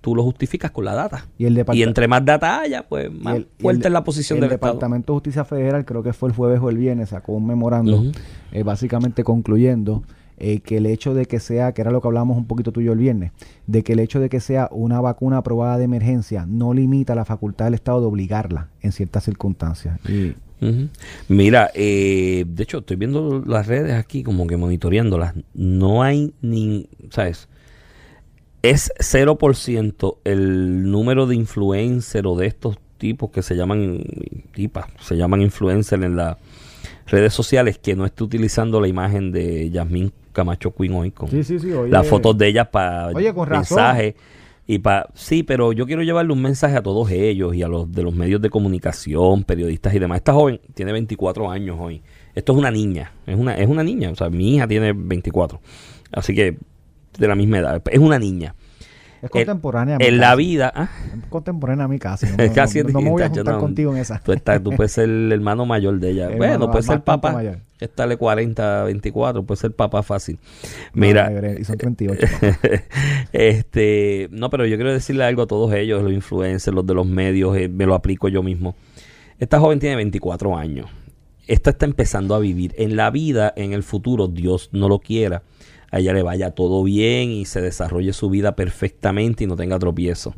tú 0.02 0.16
lo 0.16 0.24
justificas 0.24 0.72
con 0.72 0.86
la 0.86 0.94
data. 0.94 1.26
Y, 1.38 1.46
el 1.46 1.66
y 1.74 1.84
entre 1.84 2.08
más 2.08 2.24
data 2.24 2.62
haya, 2.62 2.88
pues 2.88 3.12
más 3.12 3.42
fuerte 3.60 3.88
es 3.88 3.94
la 3.94 4.04
posición 4.04 4.40
del 4.40 4.52
Estado. 4.52 4.72
El 4.72 4.78
Departamento 4.78 5.14
de 5.14 5.16
Justicia 5.18 5.46
Federal, 5.46 5.86
creo 5.86 6.04
que 6.04 6.14
fue 6.14 6.30
el 6.30 6.36
jueves 6.36 6.60
o 6.62 6.70
el 6.70 6.78
viernes, 6.78 7.10
sacó 7.10 7.34
un 7.34 7.46
memorando 7.46 8.12
eh, 8.52 8.64
básicamente 8.64 9.24
concluyendo 9.24 10.04
eh, 10.40 10.60
que 10.60 10.78
el 10.78 10.86
hecho 10.86 11.14
de 11.14 11.26
que 11.26 11.40
sea, 11.40 11.72
que 11.74 11.82
era 11.82 11.92
lo 11.92 12.00
que 12.00 12.08
hablábamos 12.08 12.38
un 12.38 12.46
poquito 12.46 12.72
tú 12.72 12.82
y 12.82 12.86
yo 12.86 12.94
el 12.94 13.00
viernes, 13.00 13.32
de 13.66 13.84
que 13.84 13.94
el 13.94 14.00
hecho 14.00 14.20
de 14.20 14.30
que 14.30 14.40
sea 14.40 14.70
una 14.72 15.02
vacuna 15.02 15.38
aprobada 15.38 15.78
de 15.78 15.86
emergencia 15.86 16.46
no 16.48 16.74
limita 16.74 17.16
la 17.16 17.26
facultad 17.26 17.66
del 17.66 17.74
Estado 17.74 18.02
de 18.02 18.08
obligarla 18.08 18.70
en 18.82 18.92
ciertas 18.92 19.24
circunstancias. 19.24 20.00
Y, 20.08 20.36
Mira, 21.28 21.70
eh, 21.74 22.46
de 22.48 22.64
hecho, 22.64 22.80
estoy 22.80 22.98
viendo 22.98 23.44
las 23.46 23.68
redes 23.68 23.94
aquí 23.94 24.24
como 24.24 24.48
que 24.48 24.58
monitoreándolas. 24.58 25.36
No 25.54 26.02
hay 26.02 26.34
ni, 26.42 26.90
¿sabes? 27.12 27.48
Es 28.70 28.92
0% 29.00 30.18
el 30.26 30.92
número 30.92 31.26
de 31.26 31.36
influencers 31.36 32.26
o 32.26 32.36
de 32.36 32.48
estos 32.48 32.78
tipos 32.98 33.32
que 33.32 33.42
se 33.42 33.56
llaman, 33.56 34.04
tipas, 34.54 34.88
se 35.00 35.16
llaman 35.16 35.42
influencers 35.42 36.04
en 36.04 36.18
las 36.18 36.36
redes 37.06 37.34
sociales 37.34 37.78
que 37.78 37.96
no 37.96 38.06
esté 38.06 38.26
utilizando 38.26 38.82
la 38.82 38.90
imagen 38.90 39.32
de 39.32 39.70
Yasmín 39.70 40.12
Camacho 40.34 40.76
Queen 40.76 40.94
hoy 40.96 41.12
con 41.12 41.30
las 41.90 42.08
fotos 42.08 42.38
de 42.38 42.48
ellas 42.48 42.68
para 42.68 43.12
mensajes. 43.14 44.16
Y 44.70 44.80
pa, 44.80 45.08
sí, 45.14 45.44
pero 45.44 45.72
yo 45.72 45.86
quiero 45.86 46.02
llevarle 46.02 46.34
un 46.34 46.42
mensaje 46.42 46.76
a 46.76 46.84
todos 46.84 47.10
ellos 47.10 47.56
y 47.56 47.64
a 47.64 47.70
los 47.70 47.90
de 47.90 48.04
los 48.04 48.14
medios 48.14 48.42
de 48.42 48.50
comunicación, 48.50 49.46
periodistas 49.46 49.96
y 49.96 50.00
demás. 50.00 50.18
Esta 50.18 50.34
joven 50.34 50.60
tiene 50.74 50.92
24 50.92 51.50
años 51.50 51.78
hoy. 51.80 52.02
Esto 52.36 52.52
es 52.52 52.60
una 52.60 52.70
niña, 52.70 53.14
es 53.26 53.38
una, 53.38 53.56
es 53.56 53.70
una 53.70 53.82
niña. 53.82 54.12
O 54.12 54.16
sea, 54.16 54.30
mi 54.30 54.56
hija 54.56 54.68
tiene 54.68 54.92
24. 54.92 55.62
Así 56.12 56.36
que 56.36 56.58
de 57.18 57.28
la 57.28 57.36
misma 57.36 57.60
edad. 57.60 57.82
Es 57.92 58.00
una 58.00 58.20
niña. 58.20 58.56
Es 59.22 59.30
contemporánea. 59.30 59.98
en 60.00 60.18
la 60.20 60.36
vida. 60.36 60.72
¿ah? 60.76 60.90
Es 61.18 61.26
contemporánea 61.30 61.86
a 61.86 61.88
mi 61.88 62.00
casa. 62.00 62.28
No, 62.38 62.54
Casi 62.54 62.84
no, 62.84 63.02
me 63.02 63.10
voy 63.10 63.24
a 63.24 63.30
juntar 63.30 63.58
contigo 63.58 63.94
en 63.94 64.02
esa. 64.02 64.20
Tú, 64.20 64.32
estás, 64.32 64.62
tú 64.62 64.72
puedes 64.72 64.92
ser 64.92 65.06
el 65.06 65.32
hermano 65.32 65.66
mayor 65.66 66.00
de 66.00 66.12
ella. 66.12 66.30
bueno, 66.38 66.70
puedes 66.70 66.86
ser 66.86 67.02
papá. 67.02 67.42
Estarle 67.80 68.18
40, 68.18 68.86
24, 68.86 69.44
puede 69.44 69.60
ser 69.60 69.72
papá 69.72 70.02
fácil. 70.02 70.40
Mira. 70.94 71.32
y 71.60 71.64
son 71.64 71.78
38. 71.78 72.28
este, 73.34 74.30
no, 74.32 74.50
pero 74.50 74.66
yo 74.66 74.78
quiero 74.78 74.92
decirle 74.92 75.24
algo 75.24 75.44
a 75.44 75.48
todos 75.48 75.74
ellos, 75.74 76.02
los 76.02 76.12
influencers, 76.12 76.74
los 76.74 76.86
de 76.86 76.96
los 76.96 77.06
medios, 77.06 77.56
eh, 77.56 77.70
me 77.70 77.86
lo 77.86 77.94
aplico 77.94 78.30
yo 78.30 78.42
mismo. 78.42 78.76
Esta 79.40 79.60
joven 79.60 79.80
tiene 79.80 79.96
24 79.96 80.58
años. 80.58 80.90
Esta 81.46 81.70
está 81.70 81.86
empezando 81.86 82.34
a 82.34 82.40
vivir. 82.40 82.74
En 82.78 82.96
la 82.96 83.12
vida, 83.12 83.54
en 83.56 83.74
el 83.74 83.84
futuro, 83.84 84.28
Dios 84.28 84.70
no 84.74 84.90
lo 84.90 85.00
quiera 85.00 85.44
a 85.92 86.00
ella 86.00 86.14
le 86.14 86.24
vaya 86.24 86.52
todo 86.52 86.84
bien 86.84 87.32
y 87.32 87.46
se 87.46 87.62
desarrolle 87.62 88.14
su 88.14 88.30
vida 88.30 88.56
perfectamente 88.56 89.44
y 89.44 89.48
no 89.48 89.56
tenga 89.56 89.80
tropiezo. 89.80 90.36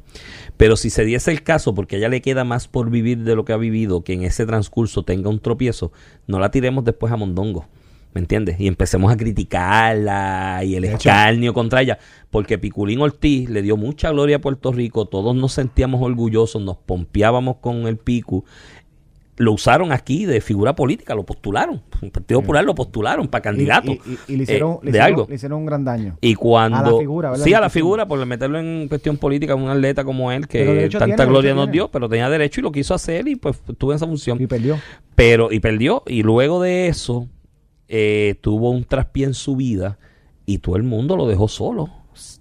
Pero 0.57 0.75
si 0.75 0.89
se 0.89 1.05
diese 1.05 1.31
el 1.31 1.43
caso, 1.43 1.73
porque 1.73 1.95
a 1.95 1.99
ella 1.99 2.09
le 2.09 2.21
queda 2.21 2.43
más 2.43 2.67
por 2.67 2.89
vivir 2.89 3.19
de 3.19 3.35
lo 3.35 3.45
que 3.45 3.53
ha 3.53 3.57
vivido, 3.57 4.03
que 4.03 4.13
en 4.13 4.23
ese 4.23 4.45
transcurso 4.45 5.03
tenga 5.03 5.29
un 5.29 5.39
tropiezo, 5.39 5.91
no 6.27 6.39
la 6.39 6.51
tiremos 6.51 6.83
después 6.83 7.11
a 7.11 7.17
Mondongo. 7.17 7.67
¿Me 8.11 8.21
entiendes? 8.21 8.59
Y 8.59 8.65
empecemos 8.65 9.11
a 9.11 9.17
criticarla 9.17 10.63
y 10.63 10.73
el 10.73 10.83
escarnio 10.83 11.53
contra 11.53 11.83
ella. 11.83 11.99
Porque 12.31 12.57
Piculín 12.57 13.01
Ortiz 13.01 13.47
le 13.49 13.61
dio 13.61 13.77
mucha 13.77 14.09
gloria 14.09 14.37
a 14.37 14.41
Puerto 14.41 14.71
Rico. 14.71 15.05
Todos 15.05 15.35
nos 15.35 15.53
sentíamos 15.53 16.01
orgullosos, 16.01 16.59
nos 16.59 16.77
pompeábamos 16.77 17.57
con 17.57 17.85
el 17.85 17.97
Picu 17.97 18.45
lo 19.39 19.53
usaron 19.53 19.93
aquí 19.93 20.25
de 20.25 20.41
figura 20.41 20.75
política, 20.75 21.15
lo 21.15 21.25
postularon. 21.25 21.81
El 22.01 22.11
Partido 22.11 22.41
Popular 22.41 22.65
lo 22.65 22.75
postularon 22.75 23.27
para 23.27 23.41
candidato. 23.41 23.91
Y, 24.27 24.35
le, 24.35 24.43
hicieron, 24.43 24.79
de 24.83 24.99
algo. 24.99 25.25
le 25.29 25.35
hicieron 25.35 25.59
un 25.59 25.65
gran 25.65 25.85
daño. 25.85 26.17
Y 26.19 26.35
cuando. 26.35 26.77
A 26.77 26.91
la 26.91 26.97
figura, 26.97 27.35
Sí, 27.37 27.53
a 27.53 27.61
la 27.61 27.69
figura, 27.69 28.05
por 28.05 28.23
meterlo 28.25 28.59
en 28.59 28.89
cuestión 28.89 29.17
política, 29.17 29.55
un 29.55 29.69
atleta 29.69 30.03
como 30.03 30.31
él, 30.31 30.47
que 30.47 30.89
tanta 30.91 31.25
gloria 31.25 31.55
nos 31.55 31.71
dio, 31.71 31.89
pero 31.89 32.09
tenía 32.09 32.29
derecho 32.29 32.59
y 32.59 32.63
lo 32.63 32.71
quiso 32.71 32.93
hacer 32.93 33.27
y 33.29 33.37
pues 33.37 33.57
tuvo 33.77 33.93
esa 33.93 34.05
función. 34.05 34.41
Y 34.41 34.45
perdió. 34.45 34.77
Pero, 35.15 35.51
y 35.51 35.59
perdió. 35.61 36.03
Y 36.05 36.21
luego 36.21 36.61
de 36.61 36.87
eso, 36.87 37.27
eh, 37.87 38.35
tuvo 38.41 38.71
un 38.71 38.83
traspié 38.83 39.25
en 39.25 39.33
su 39.33 39.55
vida 39.55 39.97
y 40.45 40.57
todo 40.57 40.75
el 40.75 40.83
mundo 40.83 41.15
lo 41.15 41.27
dejó 41.27 41.47
solo 41.47 41.89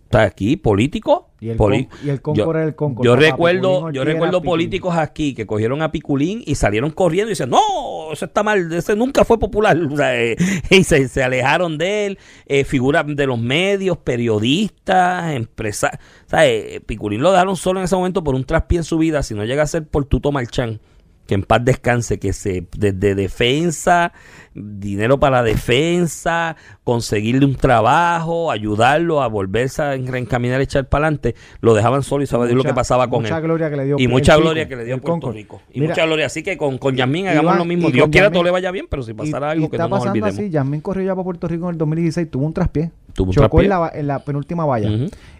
está 0.08 0.22
aquí, 0.22 0.56
político. 0.56 1.27
Y 1.40 1.50
el, 1.50 1.88
y 2.04 2.08
el 2.10 2.20
yo, 2.34 2.52
el 2.52 2.74
Yo 3.00 3.14
recuerdo, 3.14 3.92
yo 3.92 4.04
recuerdo 4.04 4.42
políticos 4.42 4.96
aquí 4.96 5.34
que 5.34 5.46
cogieron 5.46 5.82
a 5.82 5.92
Piculín 5.92 6.42
y 6.44 6.56
salieron 6.56 6.90
corriendo 6.90 7.28
y 7.28 7.32
dicen, 7.32 7.50
no, 7.50 8.12
eso 8.12 8.24
está 8.24 8.42
mal, 8.42 8.72
ese 8.72 8.96
nunca 8.96 9.24
fue 9.24 9.38
popular. 9.38 9.78
Eh, 10.10 10.36
y 10.70 10.84
se, 10.84 11.22
alejaron 11.22 11.76
de 11.76 12.06
él, 12.06 12.18
eh, 12.46 12.64
figuras 12.64 13.04
de 13.06 13.26
los 13.26 13.38
medios, 13.38 13.98
periodistas, 13.98 15.32
empresarios. 15.32 16.00
Eh, 16.32 16.80
Piculín 16.86 17.20
lo 17.20 17.30
dejaron 17.30 17.56
solo 17.56 17.80
en 17.80 17.84
ese 17.84 17.94
momento 17.94 18.24
por 18.24 18.34
un 18.34 18.44
traspié 18.44 18.78
en 18.78 18.84
su 18.84 18.98
vida, 18.98 19.22
si 19.22 19.34
no 19.34 19.44
llega 19.44 19.62
a 19.62 19.66
ser 19.66 19.86
por 19.86 20.06
Tuto 20.06 20.32
Marchán 20.32 20.80
que 21.28 21.34
en 21.34 21.42
paz 21.42 21.62
descanse, 21.62 22.18
que 22.18 22.32
se 22.32 22.66
desde 22.74 23.14
defensa, 23.14 24.14
dinero 24.54 25.20
para 25.20 25.42
defensa, 25.42 26.56
conseguirle 26.84 27.44
un 27.44 27.54
trabajo, 27.54 28.50
ayudarlo 28.50 29.20
a 29.20 29.28
volverse 29.28 29.82
a 29.82 29.90
reencaminar, 29.90 30.62
echar 30.62 30.88
para 30.88 31.04
adelante, 31.04 31.34
lo 31.60 31.74
dejaban 31.74 32.02
solo 32.02 32.24
y 32.24 32.26
saber 32.26 32.54
lo 32.54 32.64
que 32.64 32.72
pasaba 32.72 33.10
con 33.10 33.24
mucha 33.24 33.40
Gloria 33.40 33.68
que 33.68 33.76
le 33.76 33.84
dio 33.84 33.96
y 33.98 34.08
mucha 34.08 34.38
gloria 34.38 34.66
que 34.66 34.74
le 34.74 34.86
dio 34.86 34.94
a 34.94 34.98
Puerto 34.98 35.30
Rico. 35.30 35.60
Y 35.70 35.82
mucha 35.82 36.06
gloria. 36.06 36.26
Así 36.26 36.42
que 36.42 36.56
con, 36.56 36.78
con 36.78 36.96
Yasmín 36.96 37.28
hagamos 37.28 37.58
lo 37.58 37.66
mismo. 37.66 37.90
Dios 37.90 38.08
quiera 38.08 38.30
todo 38.30 38.42
le 38.42 38.50
vaya 38.50 38.70
bien, 38.70 38.86
pero 38.88 39.02
si 39.02 39.12
pasara 39.12 39.50
algo 39.50 39.68
que 39.68 39.76
no 39.76 39.88
nos 39.88 40.06
olvidemos. 40.06 40.34
Así, 40.34 40.48
Yasmín 40.48 40.80
corrió 40.80 41.04
ya 41.04 41.14
para 41.14 41.24
Puerto 41.24 41.46
Rico 41.46 41.66
en 41.66 41.72
el 41.72 41.78
2016, 41.78 42.30
tuvo 42.30 42.46
un 42.46 42.54
traspié. 42.54 42.90
Tuvo 43.12 43.28
un 43.28 43.34
Chocó 43.34 43.60
en 43.60 43.68
la, 43.68 43.90
en 43.92 44.06
la, 44.06 44.20
penúltima 44.20 44.64
valla. 44.64 44.88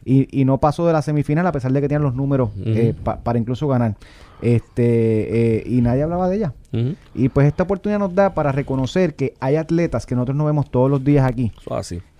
y, 0.05 0.29
y, 0.39 0.45
no 0.45 0.59
pasó 0.59 0.87
de 0.87 0.93
la 0.93 1.01
semifinal 1.01 1.47
a 1.47 1.53
pesar 1.53 1.73
de 1.73 1.81
que 1.81 1.89
tenían 1.89 2.03
los 2.03 2.15
números 2.15 2.51
eh, 2.67 2.95
para 3.03 3.39
incluso 3.39 3.69
ganar 3.69 3.95
este 4.43 5.59
eh, 5.59 5.63
y 5.67 5.81
nadie 5.81 6.03
hablaba 6.03 6.29
de 6.29 6.37
ella. 6.37 6.55
Y 7.15 7.29
pues 7.31 7.47
esta 7.47 7.63
oportunidad 7.63 7.99
nos 7.99 8.15
da 8.15 8.35
para 8.35 8.53
reconocer 8.53 9.15
que 9.15 9.35
hay 9.41 9.57
atletas 9.57 10.05
que 10.07 10.15
nosotros 10.15 10.37
no 10.37 10.45
vemos 10.45 10.71
todos 10.71 10.91
los 10.91 11.03
días 11.03 11.27
aquí. 11.27 11.53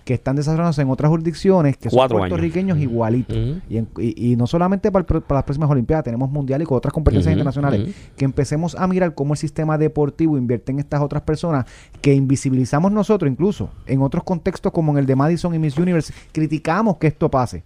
Que 0.03 0.15
están 0.15 0.35
desarrollándose 0.35 0.81
en 0.81 0.89
otras 0.89 1.09
jurisdicciones 1.09 1.77
que 1.77 1.91
son 1.91 2.09
puertorriqueños 2.09 2.79
igualitos. 2.79 3.37
y, 3.69 4.35
no 4.37 4.47
solamente 4.47 4.91
para, 4.91 5.05
las 5.29 5.43
próximas 5.43 5.69
Olimpiadas, 5.69 6.03
tenemos 6.03 6.31
mundiales 6.31 6.65
y 6.65 6.67
con 6.67 6.77
otras 6.77 6.93
competencias 6.93 7.31
internacionales. 7.31 7.93
Que 8.17 8.25
empecemos 8.25 8.75
a 8.75 8.87
mirar 8.87 9.13
cómo 9.13 9.33
el 9.33 9.37
sistema 9.37 9.77
deportivo 9.77 10.37
invierte 10.37 10.71
en 10.71 10.79
estas 10.79 11.01
otras 11.01 11.21
personas 11.21 11.65
que 12.01 12.13
invisibilizamos 12.13 12.91
nosotros, 12.91 13.29
incluso 13.29 13.69
en 13.85 14.01
otros 14.01 14.23
contextos 14.23 14.71
como 14.71 14.91
en 14.93 14.97
el 14.97 15.05
de 15.05 15.15
Madison 15.15 15.53
y 15.53 15.59
Miss 15.59 15.77
Universe, 15.77 16.11
criticamos 16.31 16.97
que 16.97 17.07
esto 17.07 17.29
pase. 17.29 17.63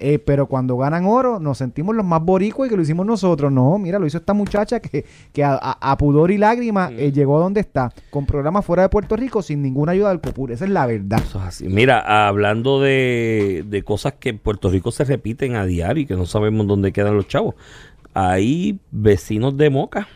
Eh, 0.00 0.18
pero 0.18 0.46
cuando 0.46 0.76
ganan 0.76 1.04
oro, 1.06 1.38
nos 1.38 1.58
sentimos 1.58 1.94
los 1.94 2.04
más 2.04 2.20
boricuas 2.22 2.66
y 2.66 2.70
que 2.70 2.76
lo 2.76 2.82
hicimos 2.82 3.06
nosotros. 3.06 3.52
No, 3.52 3.78
mira, 3.78 3.98
lo 4.00 4.06
hizo 4.06 4.18
esta 4.18 4.34
muchacha 4.34 4.80
que, 4.80 5.04
que 5.32 5.44
a, 5.44 5.54
a- 5.54 5.92
a 5.92 5.96
pudor 5.96 6.32
y 6.32 6.36
lágrima 6.38 6.90
eh, 6.92 7.12
llegó 7.12 7.38
a 7.38 7.40
donde 7.42 7.60
está, 7.60 7.92
con 8.10 8.26
programas 8.26 8.64
fuera 8.64 8.82
de 8.82 8.88
Puerto 8.88 9.14
Rico 9.16 9.40
sin 9.40 9.62
ninguna 9.62 9.92
ayuda 9.92 10.08
del 10.08 10.20
COPUR. 10.20 10.50
Esa 10.50 10.64
es 10.64 10.70
la 10.72 10.86
verdad. 10.86 11.20
Eso 11.22 11.38
es 11.38 11.44
así. 11.44 11.68
Mira, 11.68 12.26
hablando 12.28 12.80
de, 12.80 13.64
de 13.68 13.82
cosas 13.84 14.14
que 14.18 14.30
en 14.30 14.38
Puerto 14.38 14.68
Rico 14.68 14.90
se 14.90 15.04
repiten 15.04 15.54
a 15.54 15.64
diario 15.64 16.02
y 16.02 16.06
que 16.06 16.16
no 16.16 16.26
sabemos 16.26 16.66
dónde 16.66 16.92
quedan 16.92 17.14
los 17.16 17.28
chavos. 17.28 17.54
Hay 18.14 18.78
vecinos 18.90 19.56
de 19.56 19.70
Moca, 19.70 20.08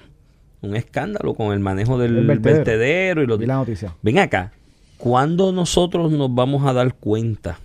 un 0.60 0.76
escándalo 0.76 1.34
con 1.34 1.52
el 1.52 1.60
manejo 1.60 1.98
del 1.98 2.16
El 2.18 2.26
vertedero. 2.26 2.56
vertedero 2.56 3.22
y 3.22 3.26
los 3.26 3.38
Vi 3.38 3.46
la 3.46 3.54
noticia. 3.54 3.94
Ven 4.02 4.18
acá, 4.18 4.52
¿cuándo 4.98 5.52
nosotros 5.52 6.10
nos 6.12 6.34
vamos 6.34 6.66
a 6.66 6.72
dar 6.72 6.94
cuenta, 6.94 7.58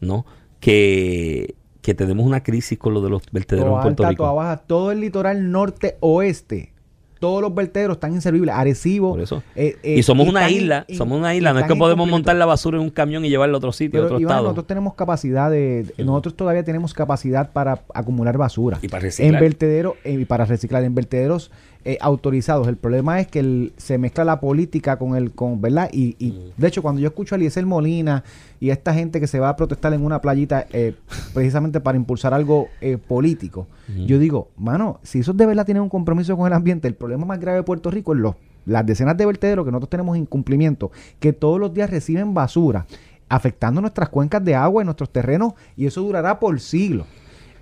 no? 0.00 0.24
Que, 0.66 1.54
que 1.80 1.94
tenemos 1.94 2.26
una 2.26 2.42
crisis 2.42 2.76
con 2.76 2.92
lo 2.92 3.00
de 3.00 3.08
los 3.08 3.22
vertederos 3.30 3.68
Toa 3.68 3.76
en 3.76 3.82
Puerto 3.82 4.02
alta, 4.02 4.10
Rico. 4.10 4.34
baja, 4.34 4.56
todo 4.56 4.90
el 4.90 5.00
litoral 5.00 5.52
norte 5.52 5.96
oeste. 6.00 6.72
Todos 7.20 7.40
los 7.40 7.54
vertederos 7.54 7.96
están 7.96 8.12
inservibles. 8.12 8.54
Arecibo. 8.54 9.12
Por 9.12 9.20
eso. 9.20 9.42
eh, 9.54 9.76
eh, 9.82 9.94
y 9.98 10.02
somos 10.02 10.28
una 10.28 10.50
isla, 10.50 10.84
somos 10.92 11.18
una 11.18 11.34
isla, 11.36 11.52
no 11.52 11.60
es 11.60 11.66
que 11.66 11.76
podemos 11.76 12.08
montar 12.08 12.34
la 12.34 12.44
basura 12.46 12.76
en 12.78 12.82
un 12.82 12.90
camión 12.90 13.24
y 13.24 13.30
llevarla 13.30 13.54
a 13.54 13.58
otro 13.58 13.70
sitio, 13.72 14.00
a 14.00 14.02
Pero 14.02 14.06
otro 14.06 14.20
Iván, 14.20 14.32
estado. 14.32 14.42
nosotros 14.42 14.66
tenemos 14.66 14.94
capacidad 14.94 15.50
de, 15.50 15.94
nosotros 15.98 16.34
todavía 16.36 16.64
tenemos 16.64 16.92
capacidad 16.92 17.52
para 17.52 17.84
acumular 17.94 18.36
basura. 18.36 18.78
Y 18.82 18.88
para 18.88 19.02
reciclar. 19.02 19.34
En 19.34 19.40
vertederos, 19.40 19.94
eh, 20.04 20.18
y 20.20 20.24
para 20.24 20.44
reciclar 20.46 20.82
en 20.82 20.94
vertederos 20.96 21.52
eh, 21.88 21.98
autorizados. 22.00 22.66
El 22.66 22.76
problema 22.76 23.20
es 23.20 23.28
que 23.28 23.38
el- 23.38 23.72
se 23.76 23.96
mezcla 23.96 24.24
la 24.24 24.40
política 24.40 24.98
con 24.98 25.14
el, 25.16 25.30
con, 25.32 25.60
¿verdad? 25.60 25.88
Y, 25.92 26.16
y, 26.18 26.32
Mm. 26.32 26.60
de 26.60 26.66
hecho 26.68 26.82
cuando 26.82 27.00
yo 27.00 27.06
escucho 27.08 27.34
a 27.34 27.36
Eliezer 27.36 27.64
Molina 27.64 28.24
y 28.58 28.70
a 28.70 28.72
esta 28.72 28.92
gente 28.92 29.20
que 29.20 29.26
se 29.28 29.38
va 29.38 29.50
a 29.50 29.56
protestar 29.56 29.92
en 29.94 30.04
una 30.04 30.20
playita 30.20 30.66
eh, 30.72 30.94
precisamente 31.32 31.78
para 31.80 31.96
impulsar 31.96 32.34
algo 32.34 32.68
eh, 32.80 32.98
político, 32.98 33.66
yo 34.04 34.18
digo, 34.18 34.48
mano, 34.56 34.98
si 35.04 35.20
esos 35.20 35.36
de 35.36 35.46
verdad 35.46 35.64
tienen 35.64 35.82
un 35.84 35.88
compromiso 35.88 36.36
con 36.36 36.46
el 36.48 36.52
ambiente, 36.52 36.88
el 36.88 36.94
problema 36.94 37.24
más 37.24 37.38
grave 37.38 37.58
de 37.58 37.62
Puerto 37.62 37.88
Rico 37.90 38.14
es 38.14 38.18
los, 38.20 38.34
las 38.64 38.84
decenas 38.84 39.16
de 39.16 39.24
vertederos 39.24 39.64
que 39.64 39.70
nosotros 39.70 39.90
tenemos 39.90 40.16
incumplimiento, 40.16 40.90
que 41.20 41.32
todos 41.32 41.60
los 41.60 41.72
días 41.72 41.88
reciben 41.88 42.34
basura, 42.34 42.84
afectando 43.28 43.80
nuestras 43.80 44.08
cuencas 44.08 44.44
de 44.44 44.56
agua 44.56 44.82
y 44.82 44.84
nuestros 44.84 45.10
terrenos, 45.10 45.52
y 45.76 45.86
eso 45.86 46.00
durará 46.02 46.40
por 46.40 46.58
siglos. 46.58 47.06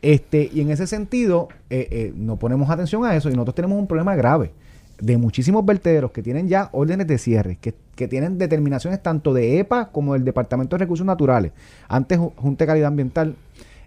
Este, 0.05 0.51
y 0.53 0.61
en 0.61 0.71
ese 0.71 0.87
sentido, 0.87 1.49
eh, 1.71 1.89
eh, 1.91 2.13
no 2.15 2.37
ponemos 2.37 2.69
atención 2.69 3.05
a 3.07 3.17
eso 3.17 3.31
y 3.31 3.33
nosotros 3.33 3.55
tenemos 3.55 3.79
un 3.79 3.87
problema 3.87 4.15
grave 4.15 4.53
de 5.01 5.17
muchísimos 5.17 5.65
vertederos 5.65 6.11
que 6.13 6.23
tienen 6.23 6.47
ya 6.47 6.69
órdenes 6.73 7.07
de 7.07 7.17
cierre, 7.17 7.57
que, 7.61 7.75
que 7.97 8.07
tienen 8.07 8.37
determinaciones 8.37 9.03
tanto 9.03 9.33
de 9.33 9.59
EPA 9.61 9.87
como 9.91 10.13
del 10.13 10.25
Departamento 10.25 10.77
de 10.77 10.81
Recursos 10.85 11.07
Naturales, 11.07 11.53
antes 11.89 12.19
Ju- 12.19 12.33
Junta 12.37 12.65
de 12.65 12.67
Calidad 12.67 12.89
Ambiental, 12.89 13.35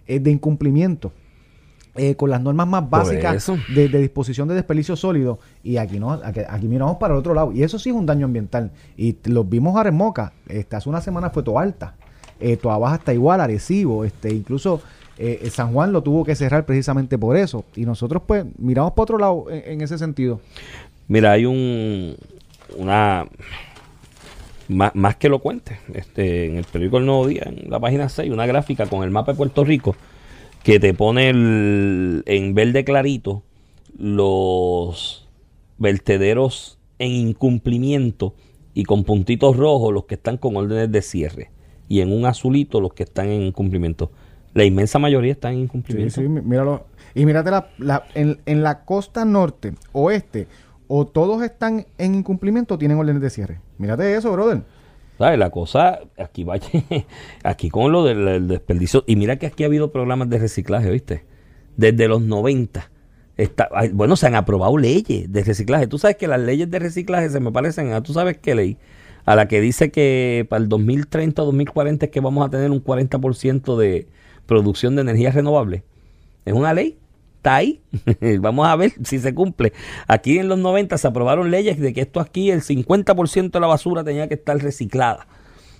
eh, 0.08 0.18
de 0.18 0.30
incumplimiento 0.32 1.12
eh, 1.94 2.16
con 2.16 2.30
las 2.30 2.40
normas 2.42 2.66
más 2.66 2.82
básicas 2.90 3.36
de, 3.74 3.88
de 3.88 3.98
disposición 4.00 4.48
de 4.48 4.54
desperdicio 4.54 4.96
sólido 4.96 5.38
y 5.62 5.76
aquí 5.76 6.00
no 6.00 6.10
aquí, 6.12 6.40
aquí 6.48 6.66
miramos 6.66 6.96
para 6.98 7.14
el 7.14 7.20
otro 7.20 7.32
lado. 7.32 7.52
Y 7.52 7.62
eso 7.62 7.78
sí 7.78 7.90
es 7.90 7.94
un 7.96 8.06
daño 8.06 8.26
ambiental. 8.26 8.70
Y 8.96 9.16
los 9.24 9.48
vimos 9.48 9.76
ahora 9.76 9.88
en 9.88 9.94
Moca 9.94 10.32
este, 10.48 10.74
hace 10.76 10.88
una 10.88 11.00
semana 11.00 11.30
fue 11.30 11.42
Toa 11.44 11.62
Alta 11.62 11.94
eh, 12.40 12.56
Toa 12.56 12.76
Baja 12.78 12.96
está 12.96 13.12
igual 13.14 13.40
Arecibo 13.40 14.04
este 14.04 14.32
incluso 14.32 14.80
eh, 15.18 15.40
eh, 15.42 15.50
San 15.50 15.72
Juan 15.72 15.92
lo 15.92 16.02
tuvo 16.02 16.24
que 16.24 16.34
cerrar 16.34 16.64
precisamente 16.66 17.18
por 17.18 17.36
eso 17.36 17.64
y 17.74 17.84
nosotros 17.84 18.22
pues 18.26 18.44
miramos 18.58 18.92
para 18.92 19.02
otro 19.02 19.18
lado 19.18 19.46
en, 19.50 19.80
ese 19.80 19.98
sentido 19.98 20.40
Mira, 21.08 21.32
hay 21.32 21.46
un 21.46 22.16
una 22.76 23.26
más, 24.68 24.94
más 24.94 25.16
que 25.16 25.28
lo 25.28 25.38
cuente, 25.38 25.80
este, 25.94 26.46
en 26.46 26.56
el 26.56 26.64
periódico 26.64 26.98
El 26.98 27.06
Nuevo 27.06 27.26
Día, 27.26 27.42
en 27.46 27.70
la 27.70 27.80
página 27.80 28.08
6, 28.08 28.30
una 28.30 28.46
gráfica 28.46 28.86
con 28.86 29.02
el 29.02 29.10
mapa 29.10 29.32
de 29.32 29.38
Puerto 29.38 29.64
Rico 29.64 29.96
que 30.62 30.78
te 30.78 30.92
pone 30.92 31.30
en 31.30 32.54
verde 32.54 32.84
clarito 32.84 33.42
los 33.96 35.26
vertederos 35.78 36.78
en 36.98 37.12
incumplimiento 37.12 38.34
y 38.74 38.84
con 38.84 39.04
puntitos 39.04 39.56
rojos 39.56 39.92
los 39.92 40.04
que 40.04 40.14
están 40.14 40.36
con 40.36 40.56
órdenes 40.56 40.90
de 40.92 41.02
cierre 41.02 41.50
y 41.88 42.00
en 42.00 42.12
un 42.12 42.26
azulito 42.26 42.80
los 42.80 42.92
que 42.92 43.04
están 43.04 43.28
en 43.28 43.42
incumplimiento. 43.42 44.10
La 44.58 44.64
inmensa 44.64 44.98
mayoría 44.98 45.32
están 45.32 45.52
en 45.52 45.58
Sí, 45.58 45.64
incumplimiento. 45.64 46.14
sí, 46.20 46.28
mí- 46.28 46.40
míralo. 46.42 46.84
Y 47.14 47.24
mírate 47.24 47.50
la, 47.50 47.68
la- 47.78 48.04
en, 48.14 48.38
en 48.44 48.62
la 48.62 48.84
costa 48.84 49.24
norte, 49.24 49.74
oeste, 49.92 50.46
o 50.88 51.06
todos 51.06 51.42
están 51.42 51.86
en 51.98 52.14
incumplimiento 52.16 52.74
o 52.74 52.78
tienen 52.78 52.98
órdenes 52.98 53.22
de 53.22 53.30
cierre. 53.30 53.60
Mírate 53.78 54.14
eso, 54.14 54.32
brother. 54.32 54.62
¿Sabes? 55.18 55.38
La 55.38 55.50
cosa, 55.50 56.00
aquí 56.18 56.44
vaya, 56.44 56.68
aquí 57.44 57.70
con 57.70 57.90
lo 57.92 58.04
del, 58.04 58.24
del 58.24 58.48
desperdicio, 58.48 59.04
y 59.06 59.16
mira 59.16 59.36
que 59.36 59.46
aquí 59.46 59.64
ha 59.64 59.66
habido 59.66 59.90
programas 59.90 60.28
de 60.30 60.38
reciclaje, 60.38 60.90
¿viste? 60.90 61.24
Desde 61.76 62.08
los 62.08 62.22
90. 62.22 62.90
Está, 63.36 63.68
ay, 63.72 63.90
bueno, 63.90 64.16
se 64.16 64.26
han 64.26 64.34
aprobado 64.34 64.76
leyes 64.76 65.32
de 65.32 65.44
reciclaje. 65.44 65.86
Tú 65.86 65.98
sabes 65.98 66.16
que 66.16 66.26
las 66.26 66.40
leyes 66.40 66.68
de 66.70 66.78
reciclaje 66.80 67.30
se 67.30 67.38
me 67.40 67.52
parecen 67.52 67.92
a, 67.92 68.02
¿tú 68.02 68.12
sabes 68.12 68.38
qué 68.38 68.54
ley? 68.56 68.76
A 69.24 69.36
la 69.36 69.46
que 69.46 69.60
dice 69.60 69.90
que 69.92 70.46
para 70.48 70.62
el 70.62 70.68
2030 70.68 71.42
o 71.42 71.46
2040 71.46 72.06
es 72.06 72.10
que 72.12 72.20
vamos 72.20 72.44
a 72.46 72.50
tener 72.50 72.70
un 72.72 72.82
40% 72.82 73.76
de 73.76 74.08
producción 74.48 74.96
de 74.96 75.02
energía 75.02 75.30
renovable. 75.30 75.84
Es 76.44 76.54
una 76.54 76.74
ley, 76.74 76.98
está 77.36 77.56
ahí. 77.56 77.80
Vamos 78.40 78.66
a 78.66 78.74
ver 78.74 78.94
si 79.04 79.20
se 79.20 79.32
cumple. 79.34 79.72
Aquí 80.08 80.38
en 80.38 80.48
los 80.48 80.58
90 80.58 80.98
se 80.98 81.06
aprobaron 81.06 81.52
leyes 81.52 81.78
de 81.78 81.92
que 81.92 82.00
esto 82.00 82.18
aquí, 82.18 82.50
el 82.50 82.62
50% 82.62 83.50
de 83.52 83.60
la 83.60 83.66
basura 83.68 84.02
tenía 84.02 84.26
que 84.26 84.34
estar 84.34 84.58
reciclada. 84.58 85.28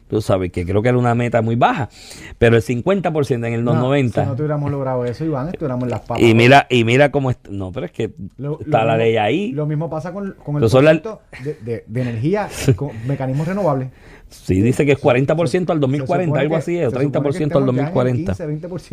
Tú 0.09 0.21
sabes 0.23 0.51
que 0.51 0.65
creo 0.65 0.81
que 0.83 0.89
era 0.89 0.99
una 0.99 1.15
meta 1.15 1.43
muy 1.43 1.55
baja, 1.57 1.89
pero 2.39 2.57
el 2.57 2.63
50% 2.63 3.47
en 3.47 3.53
el 3.55 3.61
los 3.63 3.75
No, 3.75 3.83
90. 3.83 4.23
Si 4.25 4.29
no 4.29 4.35
tuviéramos 4.37 4.71
logrado 4.71 5.05
eso, 5.05 5.25
Iván, 5.25 5.49
estuviéramos 5.49 5.85
en 5.85 5.91
las 5.91 6.01
papas. 6.01 6.23
y 6.23 6.35
mira, 6.35 6.67
y 6.71 6.85
mira 6.85 7.11
cómo 7.11 7.31
está. 7.31 7.51
No, 7.51 7.71
pero 7.73 7.87
es 7.87 7.93
que 7.93 8.13
Lo- 8.39 8.59
está 8.61 8.81
lo 8.81 8.87
la 8.87 8.93
mismo- 8.95 9.05
ley 9.05 9.17
ahí. 9.19 9.53
Lo 9.53 9.67
mismo 9.67 9.91
pasa 9.91 10.13
con, 10.13 10.35
con 10.45 10.57
el 10.57 10.63
Pero 10.69 10.83
la- 10.83 10.91
concepto 11.01 11.21
de, 11.45 11.55
de- 11.63 11.85
de 11.87 12.01
energía 12.03 12.49
con 12.77 12.91
mecanismos 13.07 13.47
renovables. 13.47 13.89
Sí, 14.31 14.61
dice 14.61 14.85
que 14.85 14.93
es 14.93 14.99
40% 15.01 15.71
al 15.73 15.79
Se 15.79 15.81
2040, 15.81 16.25
supone 16.27 16.41
algo 16.41 16.57
así, 16.57 16.79
o 16.83 16.91
supone 16.91 17.07
que 17.07 17.19
30% 17.19 17.23
al 17.23 17.31
estemos 17.31 17.37
ya 17.37 17.45
en 17.45 17.61
el 17.61 17.67
2040. 17.67 18.33
15, 18.35 18.47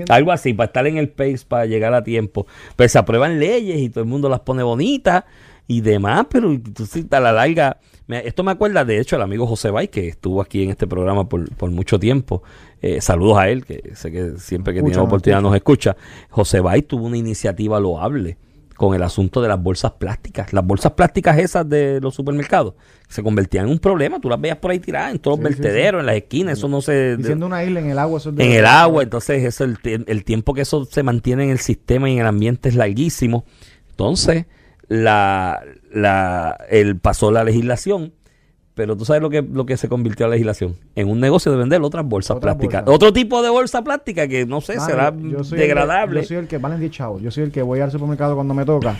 20%. 0.05 0.11
Algo 0.13 0.31
así, 0.31 0.53
para 0.53 0.67
estar 0.67 0.87
en 0.87 0.97
el 0.97 1.09
pace, 1.09 1.39
para 1.47 1.65
llegar 1.65 1.93
a 1.93 2.03
tiempo. 2.03 2.47
Pues 2.77 2.91
se 2.93 2.99
aprueban 2.99 3.37
leyes 3.39 3.77
y 3.79 3.89
todo 3.89 4.03
el 4.05 4.09
mundo 4.09 4.29
las 4.29 4.39
pone 4.41 4.63
bonitas 4.63 5.25
y 5.67 5.81
demás, 5.81 6.27
pero 6.29 6.57
tú 6.73 6.85
sí, 6.85 7.05
a 7.11 7.19
la 7.19 7.31
larga. 7.33 7.77
Me- 8.07 8.27
esto 8.27 8.43
me 8.43 8.51
acuerda, 8.51 8.85
de 8.85 8.99
hecho, 8.99 9.15
el 9.15 9.21
amigo 9.21 9.47
José 9.47 9.69
Bay, 9.71 9.87
que 9.87 10.07
estuvo 10.09 10.41
aquí 10.41 10.63
en 10.63 10.69
este 10.71 10.87
programa 10.87 11.27
por, 11.27 11.49
por 11.55 11.71
mucho 11.71 11.99
tiempo. 11.99 12.43
Eh, 12.81 13.01
saludos 13.01 13.37
a 13.37 13.49
él, 13.49 13.65
que 13.65 13.91
sé 13.95 14.11
que 14.11 14.33
siempre 14.37 14.73
que 14.73 14.81
tiene 14.81 14.97
oportunidad 14.99 15.41
nos 15.41 15.55
escucha. 15.55 15.95
José 16.29 16.59
Bay 16.59 16.81
tuvo 16.83 17.05
una 17.07 17.17
iniciativa 17.17 17.79
loable 17.79 18.37
con 18.75 18.93
el 18.93 19.01
asunto 19.03 19.41
de 19.41 19.47
las 19.47 19.61
bolsas 19.63 19.93
plásticas. 19.93 20.51
Las 20.51 20.65
bolsas 20.65 20.91
plásticas 20.91 21.37
esas 21.39 21.67
de 21.69 21.99
los 22.01 22.13
supermercados 22.13 22.73
se 23.07 23.23
convertían 23.23 23.67
en 23.67 23.71
un 23.71 23.79
problema. 23.79 24.19
Tú 24.19 24.27
las 24.29 24.39
veías 24.41 24.57
por 24.57 24.69
ahí 24.71 24.79
tiradas 24.79 25.11
en 25.13 25.19
todos 25.19 25.39
los 25.39 25.47
Sí, 25.47 25.53
sí, 25.53 25.57
sí. 25.57 25.63
vertederos, 25.63 25.99
en 26.01 26.05
las 26.07 26.15
esquinas. 26.17 26.57
Eso 26.57 26.67
no 26.67 26.81
se. 26.81 27.15
Una 27.41 27.63
isla 27.63 27.79
en 27.79 27.89
el 27.89 27.97
agua, 27.97 28.19
eso 28.19 28.31
es 28.31 28.35
de- 28.35 28.45
en 28.45 28.51
el 28.51 28.65
agua, 28.65 29.01
entonces 29.03 29.43
eso 29.45 29.63
el, 29.63 29.77
el 30.07 30.23
tiempo 30.25 30.53
que 30.53 30.61
eso 30.61 30.83
se 30.83 31.03
mantiene 31.03 31.45
en 31.45 31.51
el 31.51 31.59
sistema 31.59 32.09
y 32.09 32.13
en 32.15 32.19
el 32.19 32.27
ambiente 32.27 32.67
es 32.67 32.75
larguísimo. 32.75 33.45
Entonces, 33.91 34.45
la, 34.87 35.61
la, 35.91 36.57
el, 36.69 36.97
pasó 36.99 37.31
la 37.31 37.43
legislación, 37.43 38.13
pero 38.73 38.95
tú 38.97 39.05
sabes 39.05 39.21
lo 39.21 39.29
que, 39.29 39.41
lo 39.41 39.65
que 39.65 39.77
se 39.77 39.87
convirtió 39.87 40.27
la 40.27 40.31
legislación, 40.31 40.75
en 40.95 41.09
un 41.09 41.19
negocio 41.19 41.51
de 41.51 41.57
vender 41.57 41.81
otras 41.81 42.05
bolsas 42.05 42.37
Otras 42.37 42.55
plásticas. 42.55 42.83
bolsas. 42.85 42.95
Otro 42.95 43.13
tipo 43.13 43.41
de 43.41 43.49
bolsa 43.49 43.83
plástica 43.83 44.27
que 44.27 44.45
no 44.45 44.61
sé, 44.61 44.75
Mano, 44.75 44.85
será 44.89 45.13
yo 45.17 45.43
soy 45.43 45.59
el 45.59 45.67
degradable. 45.67 46.21
yo 46.21 46.27
soy 46.27 46.37
el 46.37 46.47
que 46.47 46.57
valen 46.57 46.79
10 46.79 46.91
chavos. 46.91 47.21
Yo 47.21 47.31
soy 47.31 47.43
el 47.45 47.51
que 47.51 47.61
voy 47.61 47.79
al 47.79 47.91
supermercado 47.91 48.35
cuando 48.35 48.53
me 48.53 48.65
toca. 48.65 48.97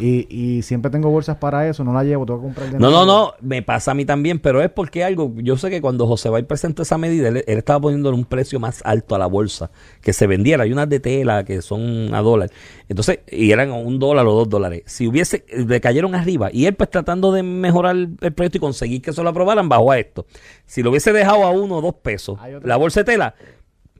Y, 0.00 0.26
y 0.30 0.62
siempre 0.62 0.90
tengo 0.90 1.10
bolsas 1.10 1.36
para 1.36 1.68
eso. 1.68 1.84
No 1.84 1.92
las 1.92 2.04
llevo, 2.04 2.26
tengo 2.26 2.40
que 2.40 2.44
comprar 2.46 2.70
de 2.70 2.78
No, 2.78 2.90
no, 2.90 3.04
no, 3.04 3.34
me 3.40 3.62
pasa 3.62 3.92
a 3.92 3.94
mí 3.94 4.04
también, 4.04 4.38
pero 4.38 4.62
es 4.62 4.70
porque 4.70 5.04
algo, 5.04 5.32
yo 5.36 5.56
sé 5.56 5.70
que 5.70 5.80
cuando 5.80 6.06
José 6.06 6.28
Bay 6.28 6.42
presentó 6.42 6.82
esa 6.82 6.98
medida, 6.98 7.28
él, 7.28 7.44
él 7.46 7.58
estaba 7.58 7.80
poniéndole 7.80 8.16
un 8.16 8.24
precio 8.24 8.58
más 8.58 8.82
alto 8.84 9.14
a 9.14 9.18
la 9.18 9.26
bolsa, 9.26 9.70
que 10.00 10.12
se 10.12 10.26
vendiera, 10.26 10.64
hay 10.64 10.72
unas 10.72 10.88
de 10.88 11.00
tela 11.00 11.44
que 11.44 11.62
son 11.62 12.14
a 12.14 12.20
dólar, 12.20 12.50
entonces, 12.88 13.20
y 13.30 13.50
eran 13.52 13.70
un 13.70 13.98
dólar 13.98 14.26
o 14.26 14.32
dos 14.32 14.48
dólares, 14.48 14.82
si 14.86 15.06
hubiese, 15.06 15.44
le 15.48 15.80
cayeron 15.80 16.14
arriba, 16.14 16.50
y 16.52 16.66
él 16.66 16.74
pues 16.74 16.90
tratando 16.90 17.32
de 17.32 17.42
mejorar 17.42 17.96
el 17.96 18.32
precio 18.32 18.58
y 18.58 18.60
conseguir 18.60 19.02
que 19.02 19.10
eso 19.10 19.22
lo 19.22 19.30
aprobaran, 19.30 19.68
bajó 19.68 19.92
a 19.92 19.98
esto, 19.98 20.26
si 20.66 20.82
lo 20.82 20.90
hubiese 20.90 21.12
dejado 21.12 21.44
a 21.44 21.50
uno 21.50 21.76
o 21.76 21.80
dos 21.82 21.94
pesos, 21.94 22.38
la 22.62 22.76
bolsa 22.76 23.00
de 23.00 23.04
tela, 23.04 23.34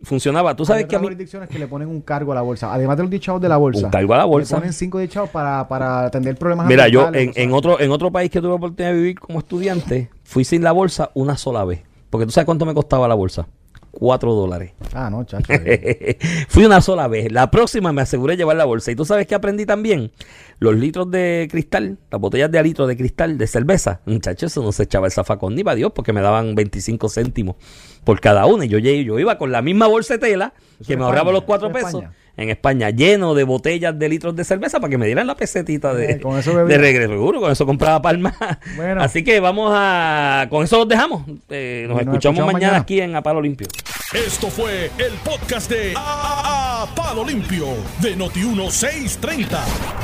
funcionaba, 0.03 0.55
tú 0.57 0.63
Hay 0.65 0.67
sabes 0.67 0.87
que 0.87 0.97
a 0.97 0.99
mí, 0.99 1.05
jurisdicciones 1.07 1.49
que 1.49 1.59
le 1.59 1.67
ponen 1.67 1.89
un 1.89 2.01
cargo 2.01 2.33
a 2.33 2.35
la 2.35 2.43
bolsa. 2.43 2.73
Además 2.73 2.97
de 2.97 3.03
los 3.03 3.11
10 3.11 3.23
chavos 3.23 3.41
de 3.41 3.49
la 3.49 3.57
bolsa. 3.57 3.87
Un 3.87 3.91
cargo 3.91 4.15
a 4.15 4.19
la 4.19 4.25
bolsa. 4.25 4.57
Le 4.57 4.61
ponen 4.61 4.73
5 4.73 4.99
10 4.99 5.11
chavos 5.11 5.31
para, 5.31 5.67
para 5.69 6.07
atender 6.07 6.37
problemas 6.37 6.67
mira, 6.67 6.89
yo 6.89 7.09
en, 7.09 7.15
en 7.15 7.31
o 7.31 7.33
sea, 7.35 7.59
otro, 7.59 7.81
en 7.81 7.91
otro 7.91 8.11
país 8.11 8.31
que 8.31 8.41
tuve 8.41 8.53
oportunidad 8.53 8.93
de 8.93 8.99
vivir 8.99 9.19
como 9.19 9.39
estudiante, 9.39 10.11
fui 10.25 10.45
sin 10.45 10.63
la 10.63 10.73
bolsa 10.73 11.11
una 11.15 11.37
sola 11.37 11.65
vez, 11.65 11.83
porque 12.09 12.27
tú 12.27 12.33
sabes 12.33 12.47
cuánto 12.47 12.67
me 12.67 12.75
costaba 12.75 13.07
la 13.09 13.15
bolsa. 13.15 13.47
4 13.91 14.35
dólares. 14.35 14.73
Ah, 14.95 15.11
no, 15.11 15.25
chacho. 15.25 15.53
Fui 16.49 16.65
una 16.65 16.81
sola 16.81 17.09
vez. 17.09 17.31
La 17.33 17.51
próxima 17.51 17.93
me 17.93 18.03
aseguré 18.03 18.37
llevar 18.37 18.57
la 18.57 18.65
bolsa. 18.65 18.91
¿Y 18.91 18.97
tú 18.97 19.05
sabes 19.05 19.27
qué 19.27 19.35
aprendí 19.35 19.67
también? 19.67 20.13
Los 20.59 20.77
litros 20.77 21.11
de 21.11 21.49
cristal, 21.51 21.99
las 22.11 22.21
botellas 22.21 22.51
de 22.51 22.59
a 22.59 22.63
litro 22.63 22.87
de 22.87 22.97
cristal 22.97 23.39
de 23.39 23.47
cerveza. 23.47 24.01
Muchachos, 24.07 24.53
eso 24.53 24.63
no 24.63 24.73
se 24.73 24.85
echaba 24.85 25.07
el 25.07 25.13
zafacón 25.13 25.55
ni 25.55 25.65
para 25.65 25.77
Dios 25.77 25.93
porque 25.95 26.13
me 26.13 26.21
daban 26.21 26.55
25 26.55 27.09
céntimos 27.09 27.57
por 28.05 28.21
cada 28.21 28.47
una. 28.47 28.65
Y 28.65 28.69
yo, 28.69 28.79
yo 28.79 29.19
iba 29.19 29.39
con 29.39 29.53
la 29.53 29.63
misma 29.63 29.87
bolsa 29.87 30.15
de 30.15 30.21
tela 30.21 30.55
que 30.87 30.97
me 30.97 31.05
ahorraba 31.05 31.33
los 31.33 31.45
4 31.45 31.73
pesos 31.73 32.05
en 32.37 32.51
España, 32.51 32.91
lleno 32.91 33.35
de 33.35 33.45
botellas 33.45 33.99
de 33.99 34.09
litros 34.09 34.35
de 34.37 34.45
cerveza 34.45 34.81
para 34.81 34.91
que 34.91 34.99
me 34.99 35.07
dieran 35.07 35.27
la 35.27 35.35
pesetita 35.37 35.95
de, 35.95 36.13
Eh, 36.13 36.21
con 36.21 36.39
eso 36.39 36.65
de 36.65 36.79
regreso. 36.79 37.13
Seguro, 37.13 37.41
con 37.41 37.53
eso 37.53 37.67
compraba 37.67 38.01
palma. 38.03 38.35
Bueno. 38.77 39.03
Así 39.03 39.23
que 39.25 39.41
vamos 39.41 39.71
a. 39.75 40.47
Con 40.51 40.65
eso 40.65 40.79
los 40.79 40.89
dejamos. 40.89 41.23
Eh, 41.51 41.85
nos, 41.89 41.99
escuchamos 41.99 42.15
escuchamos 42.15 42.39
mañana, 42.47 42.53
mañana. 42.53 42.77
aquí 42.79 43.01
en 43.01 43.15
A 43.17 43.23
Palo 43.23 43.41
Limpio. 43.41 43.69
Esto 44.13 44.49
fue 44.49 44.91
el 44.99 45.13
podcast 45.25 45.71
de 45.71 45.93
A, 45.97 46.83
A 46.83 46.95
Palo 46.95 47.25
Limpio 47.25 47.67
de 48.01 48.17
Noti1630. 48.17 49.47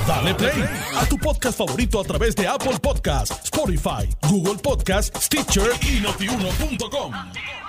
Dale 0.06 0.34
play 0.34 0.64
a 0.96 1.06
tu 1.06 1.18
podcast 1.18 1.58
favorito 1.58 2.00
a 2.00 2.04
través 2.04 2.36
de 2.36 2.46
Apple 2.46 2.78
Podcasts, 2.80 3.44
Spotify, 3.44 4.08
Google 4.28 4.58
Podcasts, 4.62 5.24
Stitcher 5.24 5.70
y 5.82 6.00
notiuno.com. 6.00 7.65